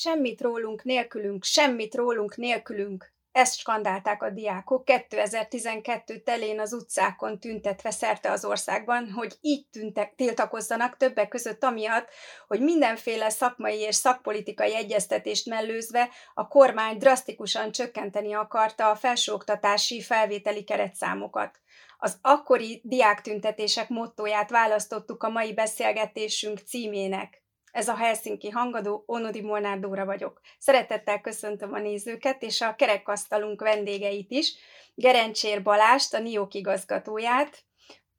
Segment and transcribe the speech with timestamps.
[0.00, 3.12] Semmit rólunk nélkülünk, semmit rólunk nélkülünk.
[3.32, 10.14] Ezt skandálták a diákok 2012 telén az utcákon tüntetve szerte az országban, hogy így tüntek,
[10.14, 12.08] tiltakozzanak többek között amiatt,
[12.46, 20.64] hogy mindenféle szakmai és szakpolitikai egyeztetést mellőzve a kormány drasztikusan csökkenteni akarta a felsőoktatási felvételi
[20.64, 21.60] keretszámokat.
[21.98, 27.42] Az akkori diáktüntetések mottóját választottuk a mai beszélgetésünk címének.
[27.72, 30.40] Ez a Helsinki hangadó, Onodi Molnár Dóra vagyok.
[30.58, 34.54] Szeretettel köszöntöm a nézőket és a kerekasztalunk vendégeit is,
[34.94, 37.64] Gerencsér Balást, a NIOK igazgatóját,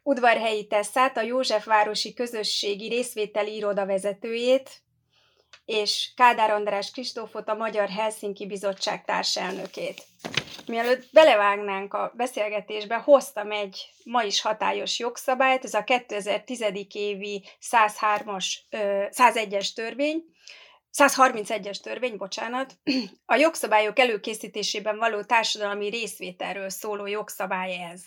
[0.03, 4.81] Udvarhelyi Tesszát, a Józsefvárosi Közösségi Részvételi Iroda vezetőjét,
[5.69, 10.03] és Kádár András Kristófot, a Magyar Helsinki Bizottság társelnökét.
[10.67, 16.63] Mielőtt belevágnánk a beszélgetésbe, hoztam egy ma is hatályos jogszabályt, ez a 2010.
[16.91, 18.45] évi 103-as,
[19.09, 20.23] 101-es törvény,
[20.97, 22.73] 131-es törvény, bocsánat,
[23.25, 28.01] a jogszabályok előkészítésében való társadalmi részvételről szóló jogszabály ez.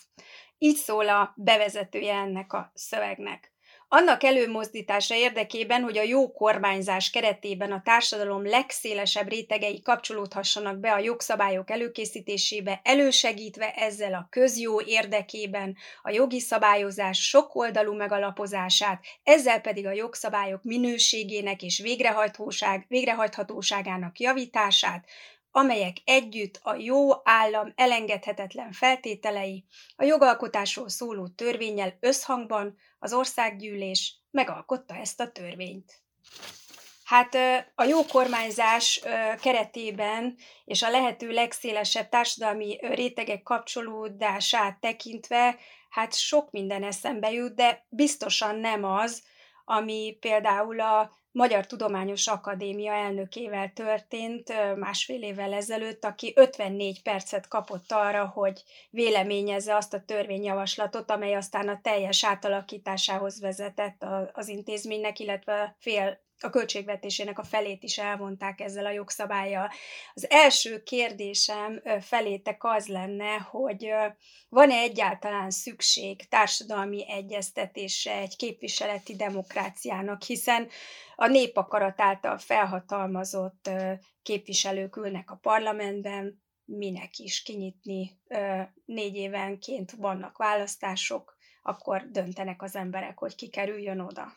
[0.59, 3.52] Így szól a bevezetője ennek a szövegnek.
[3.95, 10.99] Annak előmozdítása érdekében, hogy a jó kormányzás keretében a társadalom legszélesebb rétegei kapcsolódhassanak be a
[10.99, 19.93] jogszabályok előkészítésébe, elősegítve ezzel a közjó érdekében a jogi szabályozás sokoldalú megalapozását, ezzel pedig a
[19.93, 25.05] jogszabályok minőségének és végrehajthatóság, végrehajthatóságának javítását,
[25.51, 29.65] amelyek együtt a jó állam elengedhetetlen feltételei,
[29.97, 36.03] a jogalkotásról szóló törvényel összhangban az országgyűlés megalkotta ezt a törvényt.
[37.05, 37.35] Hát
[37.75, 39.01] a jó kormányzás
[39.41, 45.59] keretében és a lehető legszélesebb társadalmi rétegek kapcsolódását tekintve,
[45.91, 49.23] hát sok minden eszembe jut, de biztosan nem az,
[49.65, 57.93] ami például a Magyar Tudományos Akadémia elnökével történt másfél évvel ezelőtt, aki 54 percet kapott
[57.93, 65.77] arra, hogy véleményezze azt a törvényjavaslatot, amely aztán a teljes átalakításához vezetett az intézménynek, illetve
[65.79, 69.71] fél a költségvetésének a felét is elvonták ezzel a jogszabályjal.
[70.15, 73.93] Az első kérdésem felétek az lenne, hogy
[74.49, 80.69] van-e egyáltalán szükség társadalmi egyeztetésre egy képviseleti demokráciának, hiszen
[81.17, 83.71] a népakarat által felhatalmazott
[84.23, 88.21] képviselők ülnek a parlamentben, minek is kinyitni,
[88.85, 94.33] négy évenként vannak választások, akkor döntenek az emberek, hogy ki kerüljön oda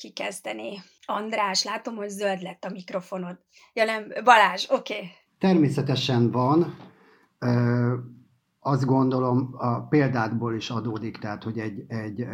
[0.00, 0.78] ki kezdené?
[1.06, 3.38] András, látom, hogy zöld lett a mikrofonod.
[3.72, 4.94] Ja nem, Balázs, oké.
[4.94, 5.08] Okay.
[5.38, 6.76] Természetesen van.
[7.38, 7.94] Ö,
[8.60, 12.26] azt gondolom, a példádból is adódik, tehát, hogy egy, egy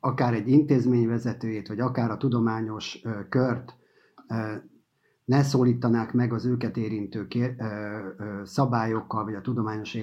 [0.00, 3.76] akár egy intézmény vezetőjét, vagy akár a tudományos ö, kört
[4.28, 4.54] ö,
[5.24, 7.64] ne szólítanák meg az őket érintő kér, ö,
[8.18, 9.96] ö, szabályokkal, vagy a tudományos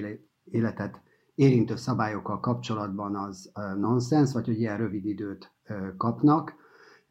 [0.44, 1.02] életet
[1.36, 5.52] érintő szabályokkal kapcsolatban az nonsens, vagy hogy ilyen rövid időt
[5.98, 6.62] kapnak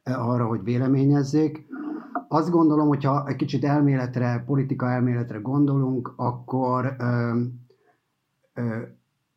[0.05, 1.67] arra, hogy véleményezzék.
[2.29, 7.41] Azt gondolom, hogyha egy kicsit elméletre, politika elméletre gondolunk, akkor ö,
[8.55, 8.83] ö,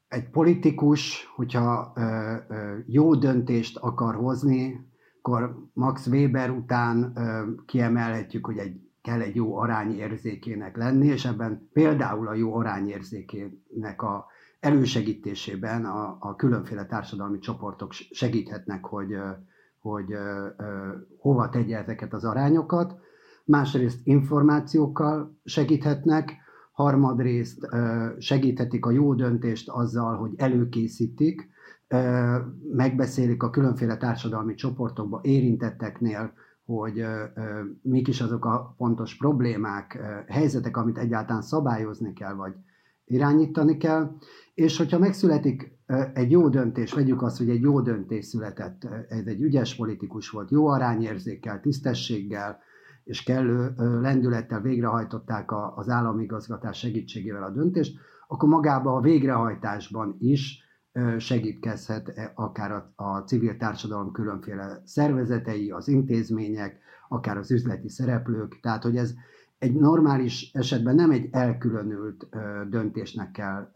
[0.08, 2.02] egy politikus, hogyha ö,
[2.48, 4.88] ö, jó döntést akar hozni,
[5.22, 11.70] akkor Max Weber után ö, kiemelhetjük, hogy egy, kell egy jó arányérzékének lenni, és ebben
[11.74, 14.25] például a jó arányérzékének a
[14.59, 19.16] elősegítésében a, a különféle társadalmi csoportok segíthetnek, hogy
[19.85, 20.13] hogy
[21.18, 22.96] hova tegye ezeket az arányokat,
[23.44, 26.31] másrészt információkkal segíthetnek,
[26.72, 31.50] harmadrészt ö, segíthetik a jó döntést azzal, hogy előkészítik,
[32.72, 36.34] megbeszélik a különféle társadalmi csoportokba érintetteknél,
[36.66, 37.06] hogy
[37.81, 42.53] mik is azok a fontos problémák, helyzetek, amit egyáltalán szabályozni kell, vagy
[43.06, 44.12] irányítani kell,
[44.53, 45.75] és hogyha megszületik
[46.13, 50.51] egy jó döntés, vegyük azt, hogy egy jó döntés született, ez egy ügyes politikus volt,
[50.51, 52.59] jó arányérzékkel, tisztességgel,
[53.03, 60.63] és kellő lendülettel végrehajtották az államigazgatás segítségével a döntést, akkor magába a végrehajtásban is
[61.18, 66.80] segítkezhet e, akár a, a civil társadalom különféle szervezetei, az intézmények,
[67.10, 68.60] akár az üzleti szereplők.
[68.60, 69.13] Tehát, hogy ez
[69.57, 72.28] egy normális esetben nem egy elkülönült
[72.69, 73.72] döntésnek kell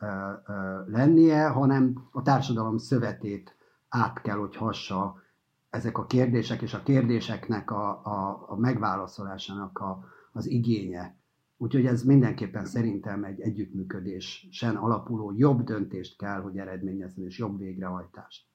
[0.88, 3.56] lennie, hanem a társadalom szövetét
[3.90, 5.22] át kell, hogy hassa
[5.70, 11.18] ezek a kérdések, és a kérdéseknek a, a, a megválaszolásának a, az igénye.
[11.58, 18.46] Úgyhogy ez mindenképpen szerintem egy együttműködésen alapuló jobb döntést kell, hogy eredményezzen, és jobb végrehajtást.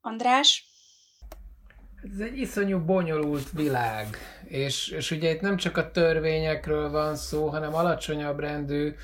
[0.00, 0.71] András?
[2.02, 7.46] Ez egy iszonyú bonyolult világ, és, és ugye itt nem csak a törvényekről van szó,
[7.46, 8.94] hanem alacsonyabb rendű,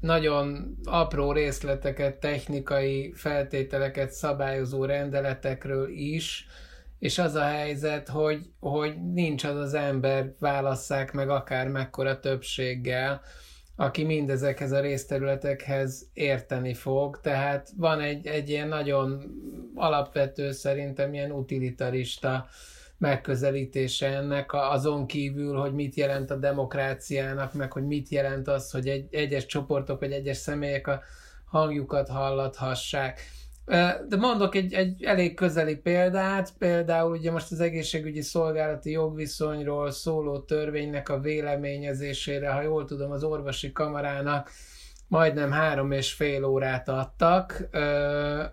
[0.00, 6.46] nagyon apró részleteket, technikai feltételeket szabályozó rendeletekről is,
[6.98, 13.22] és az a helyzet, hogy, hogy nincs az az ember, válasszák meg akár mekkora többséggel,
[13.76, 19.24] aki mindezekhez a részterületekhez érteni fog, tehát van egy, egy ilyen nagyon
[19.74, 22.46] alapvető, szerintem ilyen utilitarista
[22.98, 28.88] megközelítése ennek, azon kívül, hogy mit jelent a demokráciának, meg hogy mit jelent az, hogy
[28.88, 31.02] egy, egyes csoportok vagy egyes személyek a
[31.44, 33.20] hangjukat hallathassák.
[34.08, 40.38] De mondok egy, egy elég közeli példát, például ugye most az egészségügyi szolgálati jogviszonyról szóló
[40.38, 44.50] törvénynek a véleményezésére, ha jól tudom, az orvosi kamarának
[45.08, 47.68] majdnem három és fél órát adtak,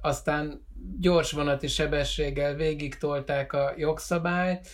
[0.02, 0.66] aztán
[1.00, 4.68] gyors vonati sebességgel végig tolták a jogszabályt,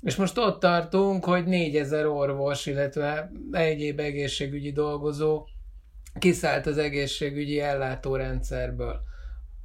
[0.00, 5.46] és most ott tartunk, hogy 4000 orvos, illetve egyéb egészségügyi dolgozó
[6.18, 9.00] kiszállt az egészségügyi ellátórendszerből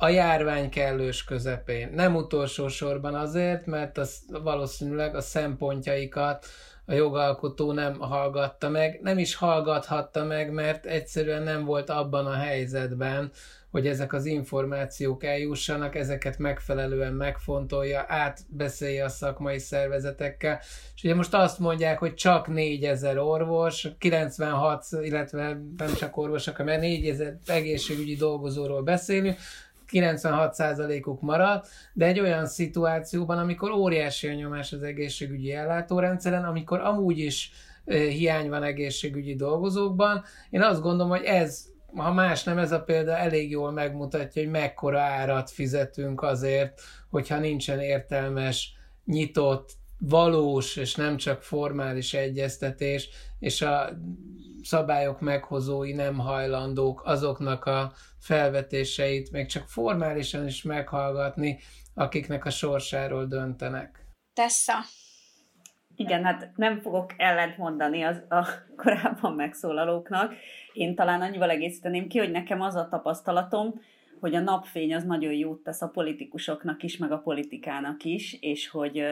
[0.04, 1.90] a járvány kellős közepén.
[1.94, 6.46] Nem utolsó sorban azért, mert az valószínűleg a szempontjaikat
[6.86, 12.34] a jogalkotó nem hallgatta meg, nem is hallgathatta meg, mert egyszerűen nem volt abban a
[12.34, 13.32] helyzetben,
[13.72, 20.60] hogy ezek az információk eljussanak, ezeket megfelelően megfontolja, átbeszélje a szakmai szervezetekkel.
[20.96, 26.80] És ugye most azt mondják, hogy csak 4000 orvos, 96, illetve nem csak orvosok, hanem
[26.80, 29.38] 4000 egészségügyi dolgozóról beszélünk,
[29.92, 37.20] 96%-uk maradt, de egy olyan szituációban, amikor óriási a nyomás az egészségügyi ellátórendszeren, amikor amúgy
[37.20, 37.52] is
[37.86, 43.18] hiány van egészségügyi dolgozókban, én azt gondolom, hogy ez ha más nem, ez a példa
[43.18, 48.74] elég jól megmutatja, hogy mekkora árat fizetünk azért, hogyha nincsen értelmes,
[49.06, 53.10] nyitott, valós és nem csak formális egyeztetés,
[53.40, 53.90] és a
[54.64, 61.60] szabályok meghozói nem hajlandók azoknak a felvetéseit még csak formálisan is meghallgatni,
[61.94, 64.06] akiknek a sorsáról döntenek.
[64.34, 64.74] Tessa.
[65.96, 68.46] Igen, hát nem fogok ellent mondani az a
[68.76, 70.34] korábban megszólalóknak.
[70.74, 73.82] Én talán annyival egészíteném ki, hogy nekem az a tapasztalatom,
[74.20, 78.70] hogy a napfény az nagyon jót tesz a politikusoknak is, meg a politikának is, és
[78.70, 79.04] hogy,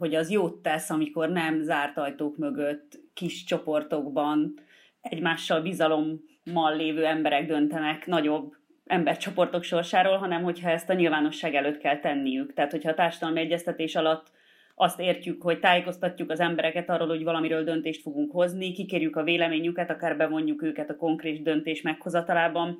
[0.00, 4.54] hogy az jót tesz, amikor nem zárt ajtók mögött, kis csoportokban,
[5.00, 8.52] egymással bizalommal lévő emberek döntenek nagyobb
[8.86, 12.52] embercsoportok sorsáról, hanem hogyha ezt a nyilvánosság előtt kell tenniük.
[12.52, 14.30] Tehát, hogyha a társadalmi egyeztetés alatt
[14.74, 19.90] azt értjük, hogy tájékoztatjuk az embereket arról, hogy valamiről döntést fogunk hozni, kikérjük a véleményüket,
[19.90, 22.78] akár bevonjuk őket a konkrét döntés meghozatalában,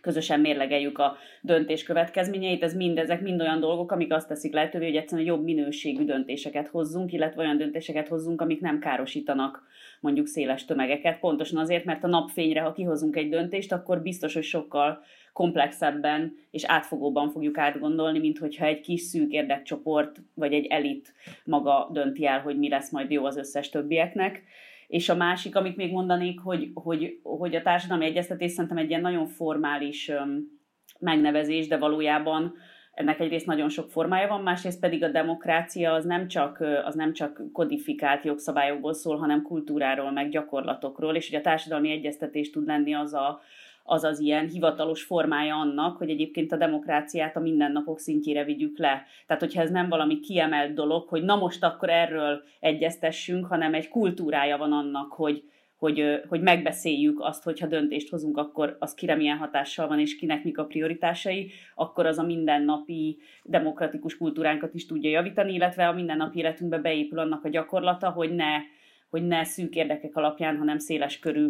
[0.00, 2.62] közösen mérlegeljük a döntés következményeit.
[2.62, 6.68] Ez mind, ezek mind olyan dolgok, amik azt teszik lehetővé, hogy egyszerűen jobb minőségű döntéseket
[6.68, 9.62] hozzunk, illetve olyan döntéseket hozzunk, amik nem károsítanak
[10.00, 11.18] mondjuk széles tömegeket.
[11.18, 15.02] Pontosan azért, mert a napfényre, ha kihozunk egy döntést, akkor biztos, hogy sokkal
[15.32, 21.12] komplexebben és átfogóban fogjuk átgondolni, mint hogyha egy kis szűk érdekcsoport vagy egy elit
[21.44, 24.42] maga dönti el, hogy mi lesz majd jó az összes többieknek.
[24.88, 29.00] És a másik, amit még mondanék, hogy, hogy, hogy a társadalmi egyeztetés szerintem egy ilyen
[29.00, 30.10] nagyon formális
[30.98, 32.54] megnevezés, de valójában
[32.98, 37.12] ennek egyrészt nagyon sok formája van, másrészt pedig a demokrácia az nem csak, az nem
[37.12, 42.94] csak kodifikált jogszabályokból szól, hanem kultúráról, meg gyakorlatokról, és hogy a társadalmi egyeztetés tud lenni
[42.94, 43.40] az a,
[43.90, 49.02] az az ilyen hivatalos formája annak, hogy egyébként a demokráciát a mindennapok szintjére vigyük le.
[49.26, 53.88] Tehát, hogyha ez nem valami kiemelt dolog, hogy na most akkor erről egyeztessünk, hanem egy
[53.88, 55.42] kultúrája van annak, hogy,
[55.76, 60.44] hogy, hogy megbeszéljük azt, hogyha döntést hozunk, akkor az kire milyen hatással van, és kinek
[60.44, 66.38] mik a prioritásai, akkor az a mindennapi demokratikus kultúránkat is tudja javítani, illetve a mindennapi
[66.38, 68.56] életünkbe beépül annak a gyakorlata, hogy ne,
[69.10, 71.48] hogy ne szűk érdekek alapján, hanem széles körű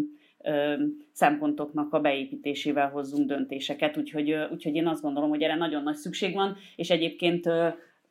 [1.12, 6.34] szempontoknak a beépítésével hozzunk döntéseket, úgyhogy, úgyhogy én azt gondolom, hogy erre nagyon nagy szükség
[6.34, 7.48] van, és egyébként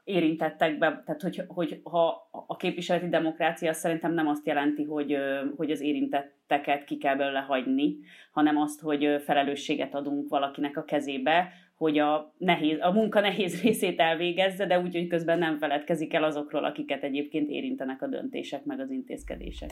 [0.07, 5.17] érintettek be, tehát hogy, hogy ha a képviseleti demokrácia szerintem nem azt jelenti, hogy,
[5.55, 7.97] hogy az érintetteket ki kell belőle hagyni,
[8.31, 13.99] hanem azt, hogy felelősséget adunk valakinek a kezébe, hogy a, nehéz, a munka nehéz részét
[13.99, 18.79] elvégezze, de úgy, hogy közben nem feledkezik el azokról, akiket egyébként érintenek a döntések meg
[18.79, 19.69] az intézkedések.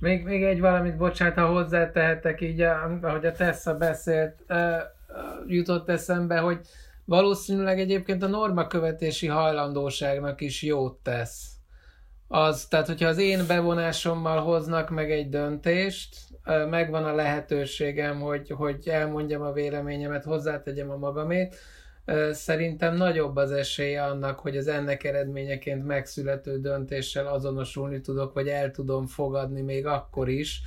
[0.00, 4.44] Még, még egy valamit, bocsánat, ha hozzátehetek így, ahogy a Tessa beszélt,
[5.46, 6.60] jutott eszembe, hogy
[7.04, 11.52] valószínűleg egyébként a normakövetési hajlandóságnak is jót tesz.
[12.28, 16.16] Az, tehát, hogyha az én bevonásommal hoznak meg egy döntést,
[16.70, 21.56] megvan a lehetőségem, hogy, hogy elmondjam a véleményemet, hozzátegyem a magamét,
[22.30, 28.70] szerintem nagyobb az esélye annak, hogy az ennek eredményeként megszülető döntéssel azonosulni tudok, vagy el
[28.70, 30.60] tudom fogadni még akkor is,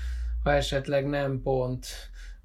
[0.43, 1.85] ha esetleg nem pont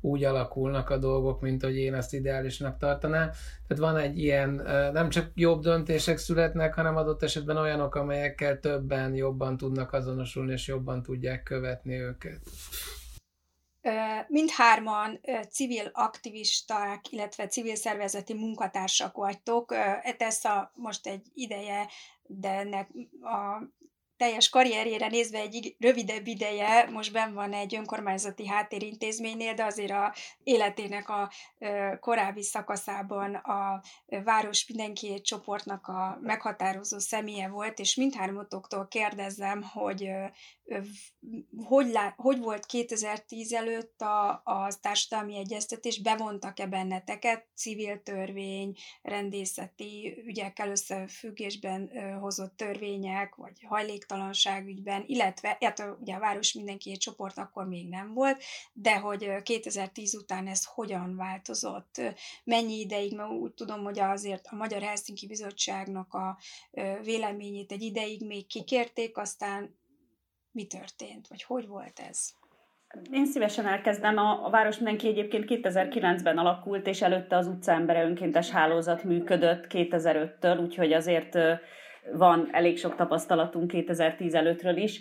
[0.01, 3.31] úgy alakulnak a dolgok, mint hogy én azt ideálisnak tartanám.
[3.67, 4.51] Tehát van egy ilyen,
[4.93, 10.67] nem csak jobb döntések születnek, hanem adott esetben olyanok, amelyekkel többen jobban tudnak azonosulni, és
[10.67, 12.41] jobban tudják követni őket.
[14.29, 19.75] Mindhárman civil aktivisták, illetve civil szervezeti munkatársak vagytok.
[20.03, 21.89] Etesza most egy ideje,
[22.23, 22.91] de ennek
[23.23, 23.63] a
[24.17, 30.15] teljes karrierjére nézve egy rövidebb ideje most ben van egy önkormányzati háttérintézménynél, de azért a
[30.43, 31.31] életének a
[32.01, 33.83] korábbi szakaszában a
[34.25, 40.11] város mindenki csoportnak a meghatározó személye volt, és mindhármatoktól kérdezem, hogy
[41.65, 50.23] hogy, lá, hogy volt 2010 előtt a, a társadalmi egyeztetés, bevontak-e benneteket civil törvény, rendészeti
[50.25, 53.65] ügyekkel összefüggésben hozott törvények, vagy
[54.07, 58.99] hajléktalanság ügyben, illetve, illetve ugye a Város Mindenki egy csoport akkor még nem volt, de
[58.99, 62.01] hogy 2010 után ez hogyan változott,
[62.45, 66.39] mennyi ideig, mert úgy tudom, hogy azért a Magyar Helsinki Bizottságnak a
[67.03, 69.79] véleményét egy ideig még kikérték, aztán
[70.51, 72.35] mi történt, vagy hogy volt ez?
[73.11, 74.19] Én szívesen elkezdem.
[74.19, 80.63] A, a Város Mindenki egyébként 2009-ben alakult, és előtte az utcaembere önkéntes hálózat működött 2005-től,
[80.63, 81.39] úgyhogy azért
[82.13, 85.01] van elég sok tapasztalatunk 2010 előttről is.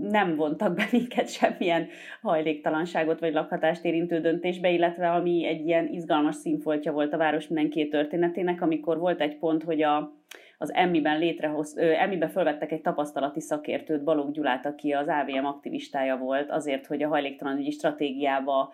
[0.00, 1.86] Nem vontak be minket semmilyen
[2.22, 7.88] hajléktalanságot vagy lakhatást érintő döntésbe, illetve ami egy ilyen izgalmas színfoltja volt a Város Mindenki
[7.88, 10.16] történetének, amikor volt egy pont, hogy a
[10.58, 16.50] az Emmi-ben létrehoz, Emmi-ben fölvettek egy tapasztalati szakértőt, Balogh Gyulát, aki az AVM aktivistája volt,
[16.50, 18.72] azért, hogy a hajléktalanügyi stratégiába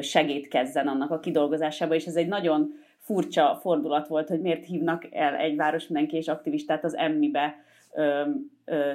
[0.00, 2.72] segítkezzen annak a kidolgozásába, és ez egy nagyon
[3.04, 8.22] furcsa fordulat volt, hogy miért hívnak el egy város mindenki és aktivistát az Emmi-be ö,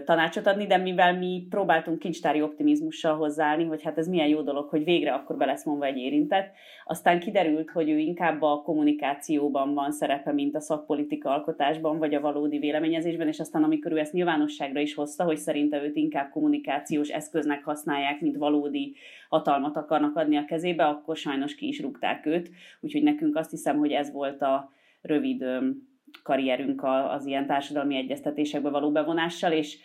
[0.06, 4.70] tanácsot adni, de mivel mi próbáltunk kincstári optimizmussal hozzáállni, hogy hát ez milyen jó dolog,
[4.70, 6.54] hogy végre akkor be lesz mondva egy érintett,
[6.86, 12.22] aztán kiderült, hogy ő inkább a kommunikációban van szerepe, mint a szakpolitika alkotásban, vagy a
[12.22, 17.10] valódi véleményezésben, és aztán amikor ő ezt nyilvánosságra is hozta, hogy szerinte őt inkább kommunikációs
[17.10, 18.96] eszköznek használják, mint valódi
[19.30, 23.78] hatalmat akarnak adni a kezébe, akkor sajnos ki is rúgták őt, úgyhogy nekünk azt hiszem,
[23.78, 25.46] hogy ez volt a rövid
[26.24, 29.78] karrierünk az ilyen társadalmi egyeztetésekbe való bevonással, és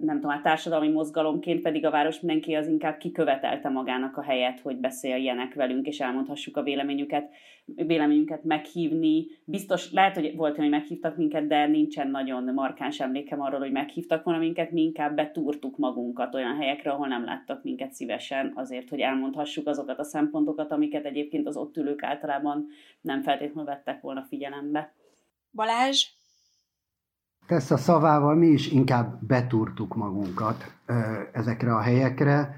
[0.00, 4.60] nem tudom, a társadalmi mozgalomként pedig a város mindenki az inkább kikövetelte magának a helyet,
[4.60, 7.30] hogy beszéljenek velünk, és elmondhassuk a véleményüket,
[7.64, 9.26] véleményünket meghívni.
[9.44, 14.24] Biztos, lehet, hogy volt, hogy meghívtak minket, de nincsen nagyon markáns emlékem arról, hogy meghívtak
[14.24, 19.00] volna minket, mi inkább betúrtuk magunkat olyan helyekre, ahol nem láttak minket szívesen, azért, hogy
[19.00, 22.66] elmondhassuk azokat a szempontokat, amiket egyébként az ott ülők általában
[23.00, 24.92] nem feltétlenül vettek volna figyelembe.
[25.58, 26.06] Balázs?
[27.46, 30.72] Tesz a szavával mi is inkább betúrtuk magunkat
[31.32, 32.54] ezekre a helyekre.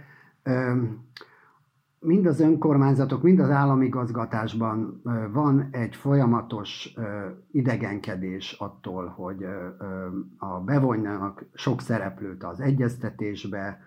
[1.98, 5.00] Mind az önkormányzatok, mind az államigazgatásban
[5.32, 6.94] van egy folyamatos
[7.50, 9.44] idegenkedés attól, hogy
[10.38, 13.78] a bevonjanak sok szereplőt az egyeztetésbe,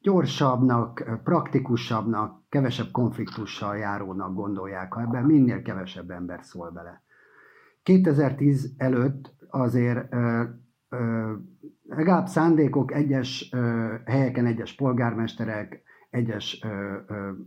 [0.00, 7.06] gyorsabbnak, praktikusabbnak, kevesebb konfliktussal járónak gondolják, ha ebben minél kevesebb ember szól bele.
[7.88, 10.14] 2010 előtt azért
[11.88, 13.50] legalább szándékok egyes
[14.04, 16.64] helyeken, egyes polgármesterek, egyes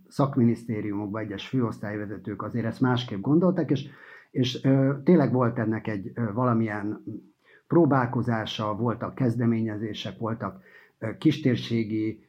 [0.07, 3.89] szakminisztériumokban, egyes főosztályvezetők azért ezt másképp gondoltak, és,
[4.31, 4.67] és
[5.03, 7.03] tényleg volt ennek egy valamilyen
[7.67, 10.61] próbálkozása, voltak kezdeményezések, voltak
[11.17, 12.25] kistérségi,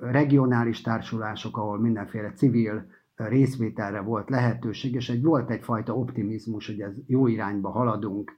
[0.00, 2.86] regionális társulások, ahol mindenféle civil
[3.18, 8.36] részvételre volt lehetőség, és egy, volt egyfajta optimizmus, hogy ez jó irányba haladunk,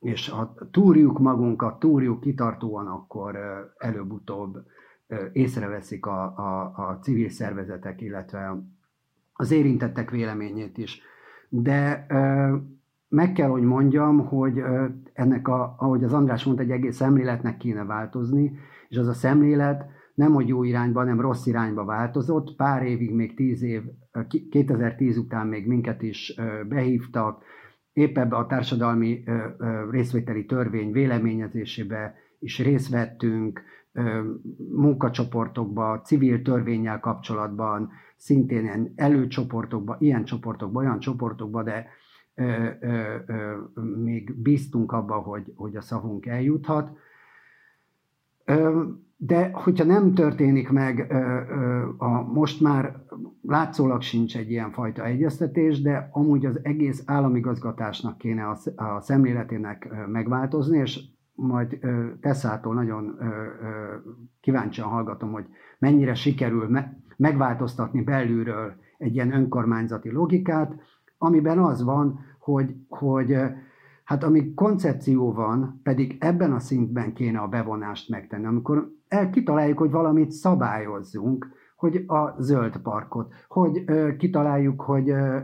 [0.00, 3.38] és ha túrjuk magunkat, túrjuk kitartóan, akkor
[3.78, 4.66] előbb-utóbb
[5.32, 8.62] észreveszik a, a, a civil szervezetek, illetve
[9.32, 11.00] az érintettek véleményét is.
[11.48, 12.06] De
[13.08, 14.62] meg kell, hogy mondjam, hogy
[15.12, 19.86] ennek, a, ahogy az András mondta, egy egész szemléletnek kéne változni, és az a szemlélet
[20.14, 22.56] nem hogy jó irányba, hanem rossz irányba változott.
[22.56, 23.82] Pár évig, még tíz év,
[24.50, 26.34] 2010 után még minket is
[26.68, 27.44] behívtak,
[27.92, 29.24] épp ebbe a társadalmi
[29.90, 33.62] részvételi törvény véleményezésébe is részt vettünk,
[34.72, 41.86] munkacsoportokba, civil törvényel kapcsolatban, szintén előcsoportokba, ilyen csoportokba, olyan csoportokba, de
[42.34, 43.56] ö, ö, ö,
[44.02, 46.96] még bíztunk abba, hogy, hogy a szavunk eljuthat.
[48.44, 48.82] Ö,
[49.24, 51.12] de hogyha nem történik meg,
[51.96, 52.96] a, most már
[53.42, 60.78] látszólag sincs egy ilyen fajta egyeztetés, de amúgy az egész államigazgatásnak kéne a, szemléletének megváltozni,
[60.78, 61.00] és
[61.34, 61.78] majd
[62.20, 63.18] Teszától nagyon
[64.40, 65.44] kíváncsian hallgatom, hogy
[65.78, 66.78] mennyire sikerül
[67.16, 70.74] megváltoztatni belülről egy ilyen önkormányzati logikát,
[71.18, 73.36] amiben az van, hogy, hogy
[74.04, 79.78] hát amíg koncepció van, pedig ebben a szintben kéne a bevonást megtenni, amikor el kitaláljuk,
[79.78, 85.38] hogy valamit szabályozzunk, hogy a zöld parkot, hogy ö, kitaláljuk, hogy ö,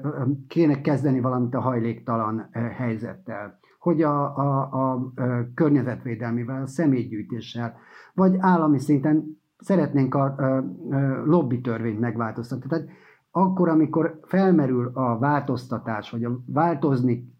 [0.49, 7.75] kéne kezdeni valamit a hajléktalan ö, helyzettel, hogy a, a, a ö, környezetvédelmivel, a személygyűjtéssel,
[8.15, 12.69] vagy állami szinten szeretnénk a, a, a lobby törvényt megváltoztatni.
[12.69, 12.89] Tehát
[13.31, 17.33] akkor, amikor felmerül a változtatás, vagy a változni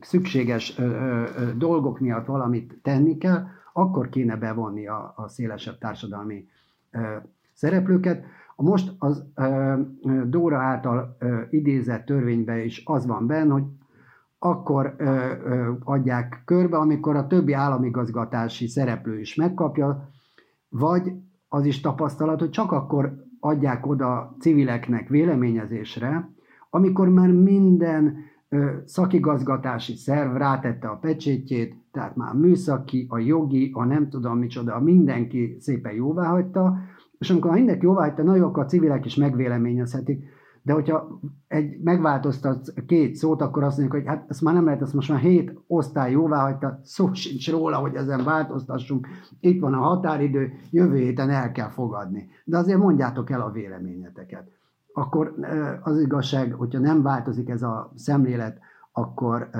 [0.00, 0.80] szükséges
[1.56, 6.48] dolgok miatt valamit tenni kell, akkor kéne bevonni a, a szélesebb társadalmi
[7.52, 8.24] szereplőket.
[8.56, 9.24] A most az
[10.26, 11.16] Dóra által
[11.50, 13.64] idézett törvényben is az van benne, hogy
[14.38, 14.96] akkor
[15.84, 20.08] adják körbe, amikor a többi államigazgatási szereplő is megkapja,
[20.68, 21.12] vagy
[21.48, 26.30] az is tapasztalat, hogy csak akkor adják oda civileknek véleményezésre,
[26.70, 28.16] amikor már minden
[28.84, 34.80] szakigazgatási szerv rátette a pecsétjét, tehát már a műszaki, a jogi, a nem tudom micsoda,
[34.80, 36.78] mindenki szépen jóvá hagyta,
[37.18, 40.24] és amikor mindenki jóvá hagyta, na jó, akkor a civilek is megvéleményezhetik,
[40.62, 44.82] de hogyha egy megváltoztat két szót, akkor azt mondjuk, hogy hát ezt már nem lehet,
[44.82, 49.06] ezt most már hét osztály jóvá hagyta, szó sincs róla, hogy ezen változtassunk,
[49.40, 52.28] itt van a határidő, jövő héten el kell fogadni.
[52.44, 54.50] De azért mondjátok el a véleményeteket.
[54.92, 55.34] Akkor
[55.82, 58.60] az igazság, hogyha nem változik ez a szemlélet,
[58.92, 59.50] akkor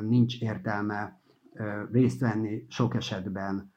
[0.00, 1.20] nincs értelme
[1.92, 3.72] részt venni sok esetben,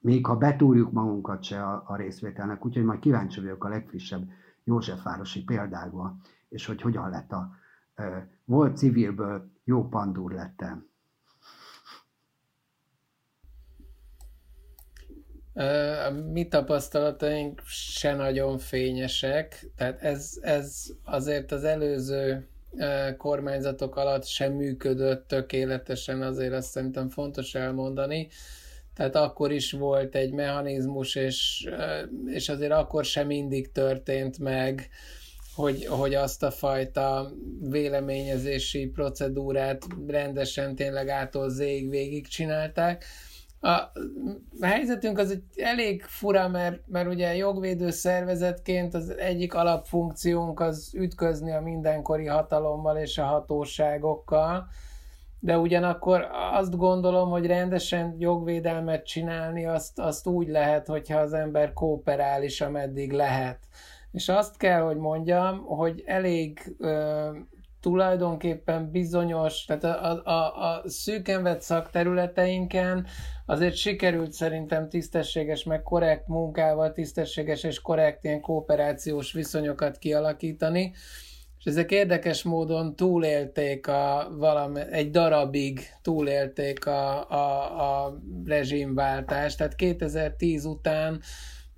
[0.00, 2.66] még ha betúrjuk magunkat se a, a részvételnek.
[2.66, 4.28] Úgyhogy majd kíváncsi vagyok a legfrissebb
[4.64, 6.16] Józsefvárosi példákba,
[6.48, 7.50] és hogy hogyan lett a
[8.44, 10.87] volt civilből jó pandúr lettem.
[16.06, 22.48] A mi tapasztalataink se nagyon fényesek, tehát ez, ez azért az előző
[23.16, 28.28] kormányzatok alatt sem működött tökéletesen, azért azt szerintem fontos elmondani.
[28.94, 31.68] Tehát akkor is volt egy mechanizmus, és,
[32.26, 34.88] és azért akkor sem mindig történt meg,
[35.54, 43.04] hogy, hogy azt a fajta véleményezési procedúrát rendesen tényleg ától zég végig csinálták.
[43.60, 43.90] A
[44.60, 51.52] helyzetünk az egy elég fura, mert, mert ugye jogvédő szervezetként az egyik alapfunkciónk az ütközni
[51.52, 54.68] a mindenkori hatalommal és a hatóságokkal,
[55.40, 61.72] de ugyanakkor azt gondolom, hogy rendesen jogvédelmet csinálni azt, azt úgy lehet, hogyha az ember
[61.72, 63.58] kooperál is, ameddig lehet.
[64.12, 66.76] És azt kell, hogy mondjam, hogy elég
[67.80, 73.06] tulajdonképpen bizonyos, tehát a, a, a szűken vett szakterületeinken
[73.46, 80.92] azért sikerült szerintem tisztességes, meg korrekt munkával, tisztességes és korrekt ilyen kooperációs viszonyokat kialakítani,
[81.58, 89.74] és ezek érdekes módon túlélték a valami, egy darabig túlélték a, a, a rezsimváltást, tehát
[89.74, 91.20] 2010 után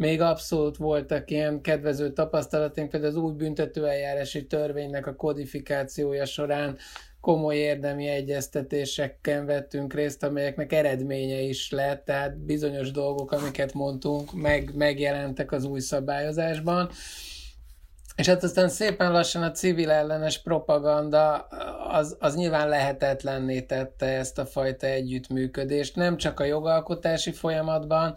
[0.01, 6.77] még abszolút voltak ilyen kedvező tapasztalatunk, például az új büntetőeljárási törvénynek a kodifikációja során
[7.21, 14.75] komoly érdemi egyeztetéseken vettünk részt, amelyeknek eredménye is lett, tehát bizonyos dolgok, amiket mondtunk, meg,
[14.75, 16.91] megjelentek az új szabályozásban.
[18.17, 21.37] És hát aztán szépen lassan a civil ellenes propaganda
[21.93, 28.15] az, az nyilván lehetetlenné tette ezt a fajta együttműködést, nem csak a jogalkotási folyamatban,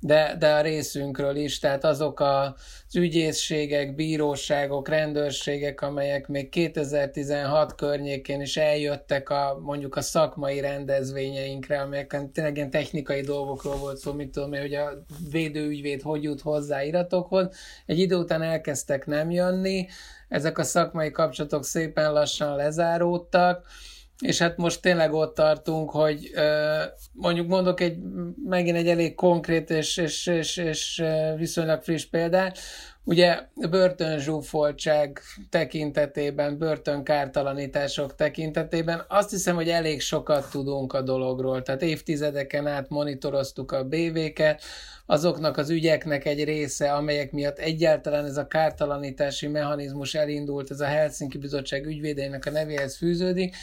[0.00, 8.40] de, de a részünkről is, tehát azok az ügyészségek, bíróságok, rendőrségek, amelyek még 2016 környékén
[8.40, 14.30] is eljöttek a mondjuk a szakmai rendezvényeinkre, amelyeken tényleg ilyen technikai dolgokról volt szó, mit
[14.30, 17.48] tudom én, hogy a védőügyvéd hogy jut hozzá iratokhoz.
[17.86, 19.86] Egy idő után elkezdtek nem jönni,
[20.28, 23.66] ezek a szakmai kapcsolatok szépen lassan lezáródtak,
[24.20, 26.30] és hát most tényleg ott tartunk, hogy
[27.12, 27.98] mondjuk mondok egy,
[28.44, 31.02] megint egy elég konkrét és, és, és, és
[31.36, 32.58] viszonylag friss példát,
[33.04, 33.38] Ugye
[33.70, 41.62] börtönzsúfoltság tekintetében, börtönkártalanítások tekintetében azt hiszem, hogy elég sokat tudunk a dologról.
[41.62, 44.62] Tehát évtizedeken át monitoroztuk a BV-ket,
[45.06, 50.86] azoknak az ügyeknek egy része, amelyek miatt egyáltalán ez a kártalanítási mechanizmus elindult, ez a
[50.86, 53.56] Helsinki Bizottság ügyvédeinek a nevéhez fűződik,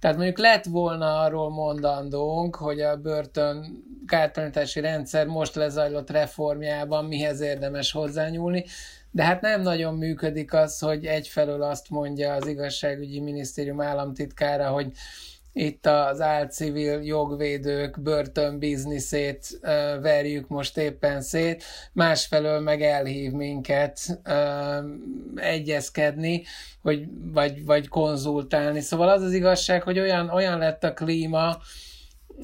[0.00, 7.40] tehát mondjuk lett volna arról mondandónk, hogy a börtön kártalanítási rendszer most lezajlott reformjában mihez
[7.40, 8.64] érdemes hozzányúlni,
[9.10, 14.92] de hát nem nagyon működik az, hogy egyfelől azt mondja az igazságügyi minisztérium államtitkára, hogy
[15.52, 19.70] itt az álcivil jogvédők börtönbizniszét uh,
[20.00, 24.84] verjük most éppen szét, másfelől meg elhív minket uh,
[25.34, 26.42] egyezkedni,
[26.82, 28.80] hogy, vagy, vagy konzultálni.
[28.80, 31.58] Szóval az az igazság, hogy olyan, olyan lett a klíma,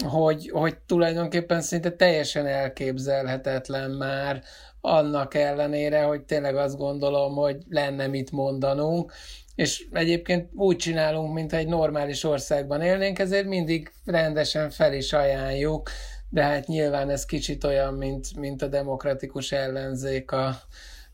[0.05, 4.43] hogy, hogy tulajdonképpen szinte teljesen elképzelhetetlen már
[4.87, 9.13] annak ellenére, hogy tényleg azt gondolom, hogy lenne mit mondanunk,
[9.55, 15.91] és egyébként úgy csinálunk, mint egy normális országban élnénk, ezért mindig rendesen fel is ajánljuk,
[16.29, 20.55] de hát nyilván ez kicsit olyan, mint, mint a demokratikus ellenzék a,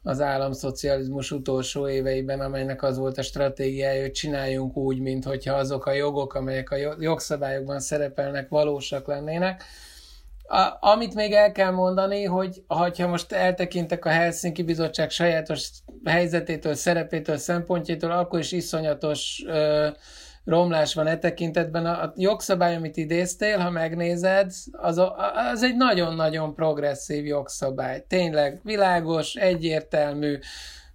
[0.03, 5.87] az államszocializmus utolsó éveiben, amelynek az volt a stratégiája, hogy csináljunk úgy, mint hogyha azok
[5.87, 9.65] a jogok, amelyek a jogszabályokban szerepelnek, valósak lennének.
[10.53, 15.71] A, amit még el kell mondani, hogy ha most eltekintek a Helsinki Bizottság sajátos
[16.05, 19.89] helyzetétől, szerepétől, szempontjétől, akkor is iszonyatos ö,
[20.45, 21.87] romlás van e tekintetben.
[21.87, 25.17] A, a jogszabály, amit idéztél, ha megnézed, az, a,
[25.53, 28.05] az egy nagyon-nagyon progresszív jogszabály.
[28.09, 30.39] Tényleg világos, egyértelmű,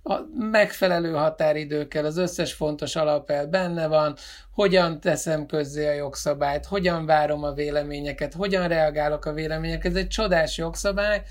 [0.10, 4.16] a megfelelő határidőkkel az összes fontos alapel benne van,
[4.52, 9.92] hogyan teszem közzé a jogszabályt, hogyan várom a véleményeket, hogyan reagálok a véleményeket.
[9.92, 11.24] Ez egy csodás jogszabály,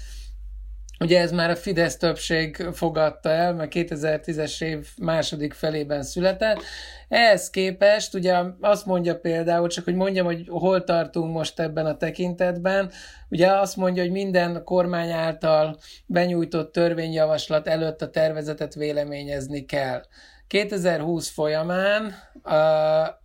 [1.01, 6.63] Ugye ez már a Fidesz többség fogadta el, mert 2010-es év második felében született.
[7.09, 11.97] Ehhez képest, ugye azt mondja például, csak hogy mondjam, hogy hol tartunk most ebben a
[11.97, 12.91] tekintetben,
[13.29, 20.03] ugye azt mondja, hogy minden kormány által benyújtott törvényjavaslat előtt a tervezetet véleményezni kell.
[20.47, 22.55] 2020 folyamán a,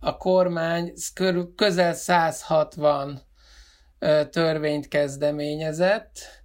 [0.00, 0.92] a kormány
[1.56, 3.20] közel 160
[4.30, 6.41] törvényt kezdeményezett,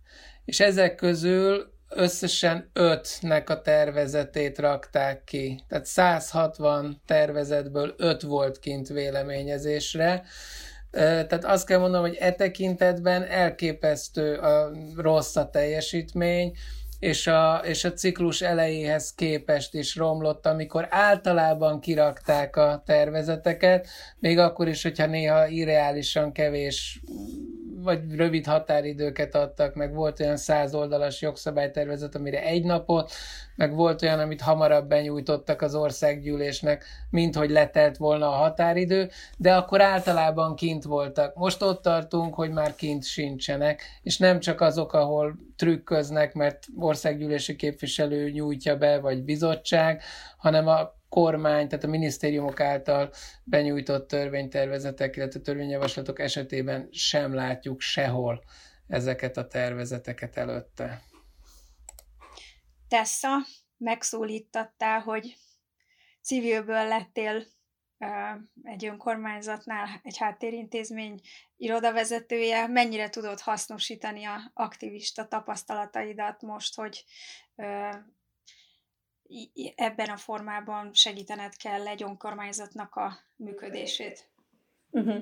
[0.47, 5.63] és ezek közül összesen ötnek a tervezetét rakták ki.
[5.67, 10.23] Tehát 160 tervezetből öt volt kint véleményezésre.
[10.91, 16.55] Tehát azt kell mondanom, hogy e tekintetben elképesztő a rossz a teljesítmény,
[16.99, 23.87] és a, és a ciklus elejéhez képest is romlott, amikor általában kirakták a tervezeteket,
[24.19, 27.01] még akkor is, hogyha néha irreálisan kevés
[27.87, 33.11] vagy rövid határidőket adtak, meg volt olyan száz oldalas jogszabálytervezet, amire egy napot,
[33.55, 39.55] meg volt olyan, amit hamarabb benyújtottak az országgyűlésnek, mint hogy letelt volna a határidő, de
[39.55, 41.35] akkor általában kint voltak.
[41.35, 47.55] Most ott tartunk, hogy már kint sincsenek, és nem csak azok, ahol trükköznek, mert országgyűlési
[47.55, 50.01] képviselő nyújtja be, vagy bizottság,
[50.37, 58.43] hanem a kormány, tehát a minisztériumok által benyújtott törvénytervezetek, illetve törvényjavaslatok esetében sem látjuk sehol
[58.87, 61.01] ezeket a tervezeteket előtte.
[62.87, 63.37] Tessa,
[63.77, 65.35] megszólítattál, hogy
[66.21, 67.43] civilből lettél
[68.63, 71.21] egy önkormányzatnál, egy háttérintézmény
[71.57, 77.05] irodavezetője, mennyire tudod hasznosítani a aktivista tapasztalataidat most, hogy
[79.75, 84.29] ebben a formában segítened kell egy önkormányzatnak a működését.
[84.91, 85.15] Uh-huh.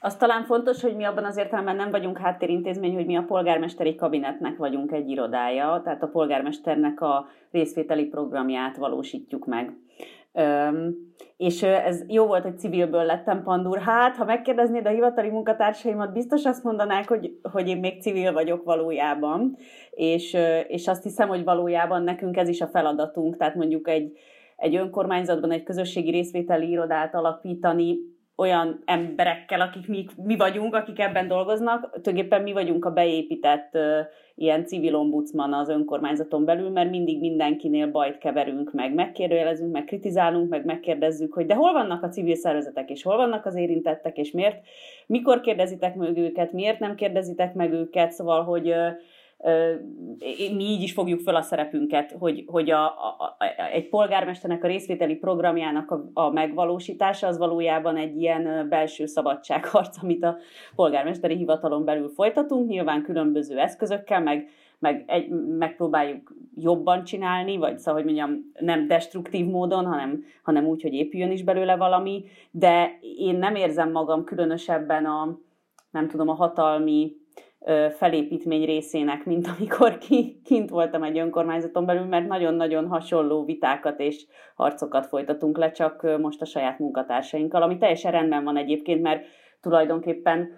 [0.00, 3.94] Az talán fontos, hogy mi abban az értelemben nem vagyunk háttérintézmény, hogy mi a polgármesteri
[3.94, 9.72] kabinetnek vagyunk egy irodája, tehát a polgármesternek a részvételi programját valósítjuk meg.
[10.32, 13.78] Öm, és ez jó volt, hogy civilből lettem pandur.
[13.78, 18.64] Hát, ha megkérdeznéd a hivatali munkatársaimat, biztos azt mondanák, hogy, hogy én még civil vagyok
[18.64, 19.56] valójában,
[19.90, 20.36] és,
[20.68, 24.18] és azt hiszem, hogy valójában nekünk ez is a feladatunk, tehát mondjuk egy,
[24.56, 27.98] egy önkormányzatban egy közösségi részvételi irodát alapítani,
[28.36, 33.78] olyan emberekkel, akik mi, mi vagyunk, akik ebben dolgoznak, tulajdonképpen mi vagyunk a beépített
[34.34, 40.48] ilyen civil ombudsman az önkormányzaton belül, mert mindig mindenkinél bajt keverünk, meg megkérdőjelezünk, meg kritizálunk,
[40.48, 44.30] meg megkérdezzük, hogy de hol vannak a civil szervezetek, és hol vannak az érintettek, és
[44.30, 44.66] miért,
[45.06, 48.88] mikor kérdezitek meg őket, miért nem kérdezitek meg őket, szóval, hogy uh,
[50.54, 53.36] mi így is fogjuk fel a szerepünket, hogy, hogy a, a, a,
[53.72, 60.24] egy polgármesternek a részvételi programjának a, a megvalósítása az valójában egy ilyen belső szabadságharc, amit
[60.24, 60.36] a
[60.74, 65.28] polgármesteri hivatalon belül folytatunk, nyilván különböző eszközökkel, meg, meg egy,
[65.58, 71.30] megpróbáljuk jobban csinálni, vagy szóval, hogy mondjam, nem destruktív módon, hanem, hanem úgy, hogy épüljön
[71.30, 75.38] is belőle valami, de én nem érzem magam különösebben a,
[75.90, 77.22] nem tudom, a hatalmi
[77.96, 84.26] felépítmény részének, mint amikor ki, kint voltam egy önkormányzaton belül, mert nagyon-nagyon hasonló vitákat és
[84.54, 89.24] harcokat folytatunk le, csak most a saját munkatársainkkal, ami teljesen rendben van egyébként, mert
[89.60, 90.48] tulajdonképpen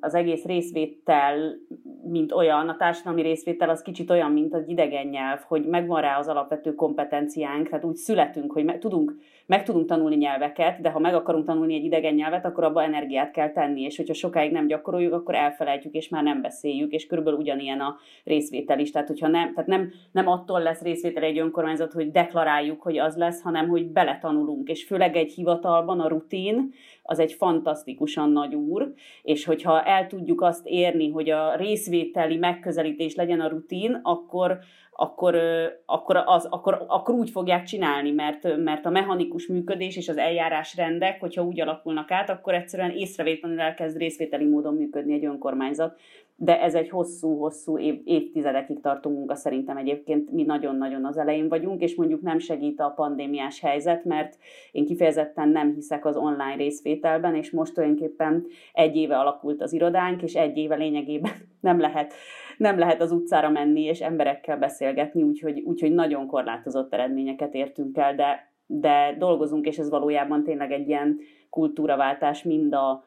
[0.00, 1.56] az egész részvétel,
[2.04, 6.18] mint olyan, a társadalmi részvétel az kicsit olyan, mint az idegen nyelv, hogy megvan rá
[6.18, 10.98] az alapvető kompetenciánk, tehát úgy születünk, hogy meg tudunk, meg tudunk tanulni nyelveket, de ha
[10.98, 14.66] meg akarunk tanulni egy idegen nyelvet, akkor abba energiát kell tenni, és hogyha sokáig nem
[14.66, 18.90] gyakoroljuk, akkor elfelejtjük, és már nem beszéljük, és körülbelül ugyanilyen a részvétel is.
[18.90, 23.16] Tehát, hogyha nem, tehát nem, nem attól lesz részvétel egy önkormányzat, hogy deklaráljuk, hogy az
[23.16, 26.72] lesz, hanem hogy beletanulunk, és főleg egy hivatalban a rutin,
[27.06, 33.14] az egy fantasztikusan nagy úr, és hogyha el tudjuk azt érni, hogy a részvételi megközelítés
[33.14, 34.58] legyen a rutin, akkor,
[34.92, 35.38] akkor,
[35.86, 40.76] akkor, az, akkor, akkor úgy fogják csinálni, mert, mert a mechanikus működés és az eljárás
[40.76, 46.00] rendek, hogyha úgy alakulnak át, akkor egyszerűen észrevétlenül elkezd részvételi módon működni egy önkormányzat
[46.36, 50.30] de ez egy hosszú-hosszú év, évtizedekig tartó munka szerintem egyébként.
[50.30, 54.38] Mi nagyon-nagyon az elején vagyunk, és mondjuk nem segít a pandémiás helyzet, mert
[54.72, 60.22] én kifejezetten nem hiszek az online részvételben, és most tulajdonképpen egy éve alakult az irodánk,
[60.22, 62.14] és egy éve lényegében nem lehet,
[62.58, 68.14] nem lehet az utcára menni és emberekkel beszélgetni, úgyhogy, úgyhogy nagyon korlátozott eredményeket értünk el,
[68.14, 71.18] de, de dolgozunk, és ez valójában tényleg egy ilyen
[71.50, 73.04] kultúraváltás mind a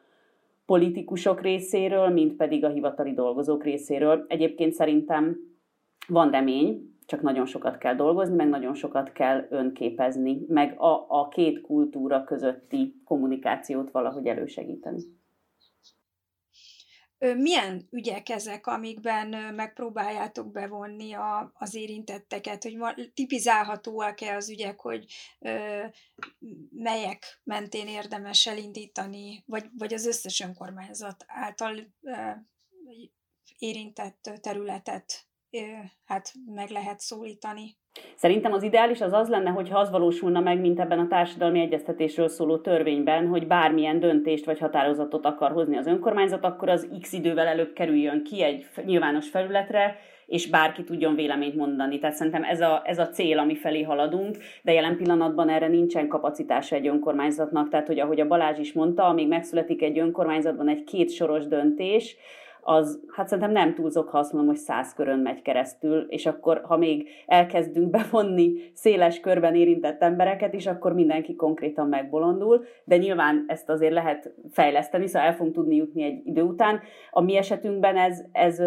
[0.68, 4.24] politikusok részéről, mint pedig a hivatali dolgozók részéről.
[4.28, 5.36] Egyébként szerintem
[6.08, 11.28] van remény, csak nagyon sokat kell dolgozni, meg nagyon sokat kell önképezni, meg a, a
[11.28, 15.02] két kultúra közötti kommunikációt valahogy elősegíteni.
[17.18, 25.84] Milyen ügyek ezek, amikben megpróbáljátok bevonni a, az érintetteket, hogy tipizálhatóak-e az ügyek, hogy ö,
[26.70, 32.30] melyek mentén érdemes elindítani, vagy, vagy az összes önkormányzat által ö,
[33.58, 35.60] érintett területet ö,
[36.04, 37.76] hát meg lehet szólítani?
[38.14, 42.28] Szerintem az ideális az az lenne, hogyha az valósulna meg, mint ebben a társadalmi egyeztetésről
[42.28, 47.46] szóló törvényben, hogy bármilyen döntést vagy határozatot akar hozni az önkormányzat, akkor az x idővel
[47.46, 49.96] előbb kerüljön ki egy nyilvános felületre,
[50.28, 51.98] és bárki tudjon véleményt mondani.
[51.98, 56.08] Tehát szerintem ez a, ez a cél, ami felé haladunk, de jelen pillanatban erre nincsen
[56.08, 57.68] kapacitása egy önkormányzatnak.
[57.68, 62.16] Tehát, hogy ahogy a Balázs is mondta, amíg megszületik egy önkormányzatban egy két soros döntés,
[62.70, 66.60] az hát szerintem nem túlzok, ha azt mondom, hogy száz körön megy keresztül, és akkor,
[66.64, 73.44] ha még elkezdünk bevonni széles körben érintett embereket is, akkor mindenki konkrétan megbolondul, de nyilván
[73.46, 76.80] ezt azért lehet fejleszteni, szóval el fogunk tudni jutni egy idő után.
[77.10, 78.62] A mi esetünkben ez, ez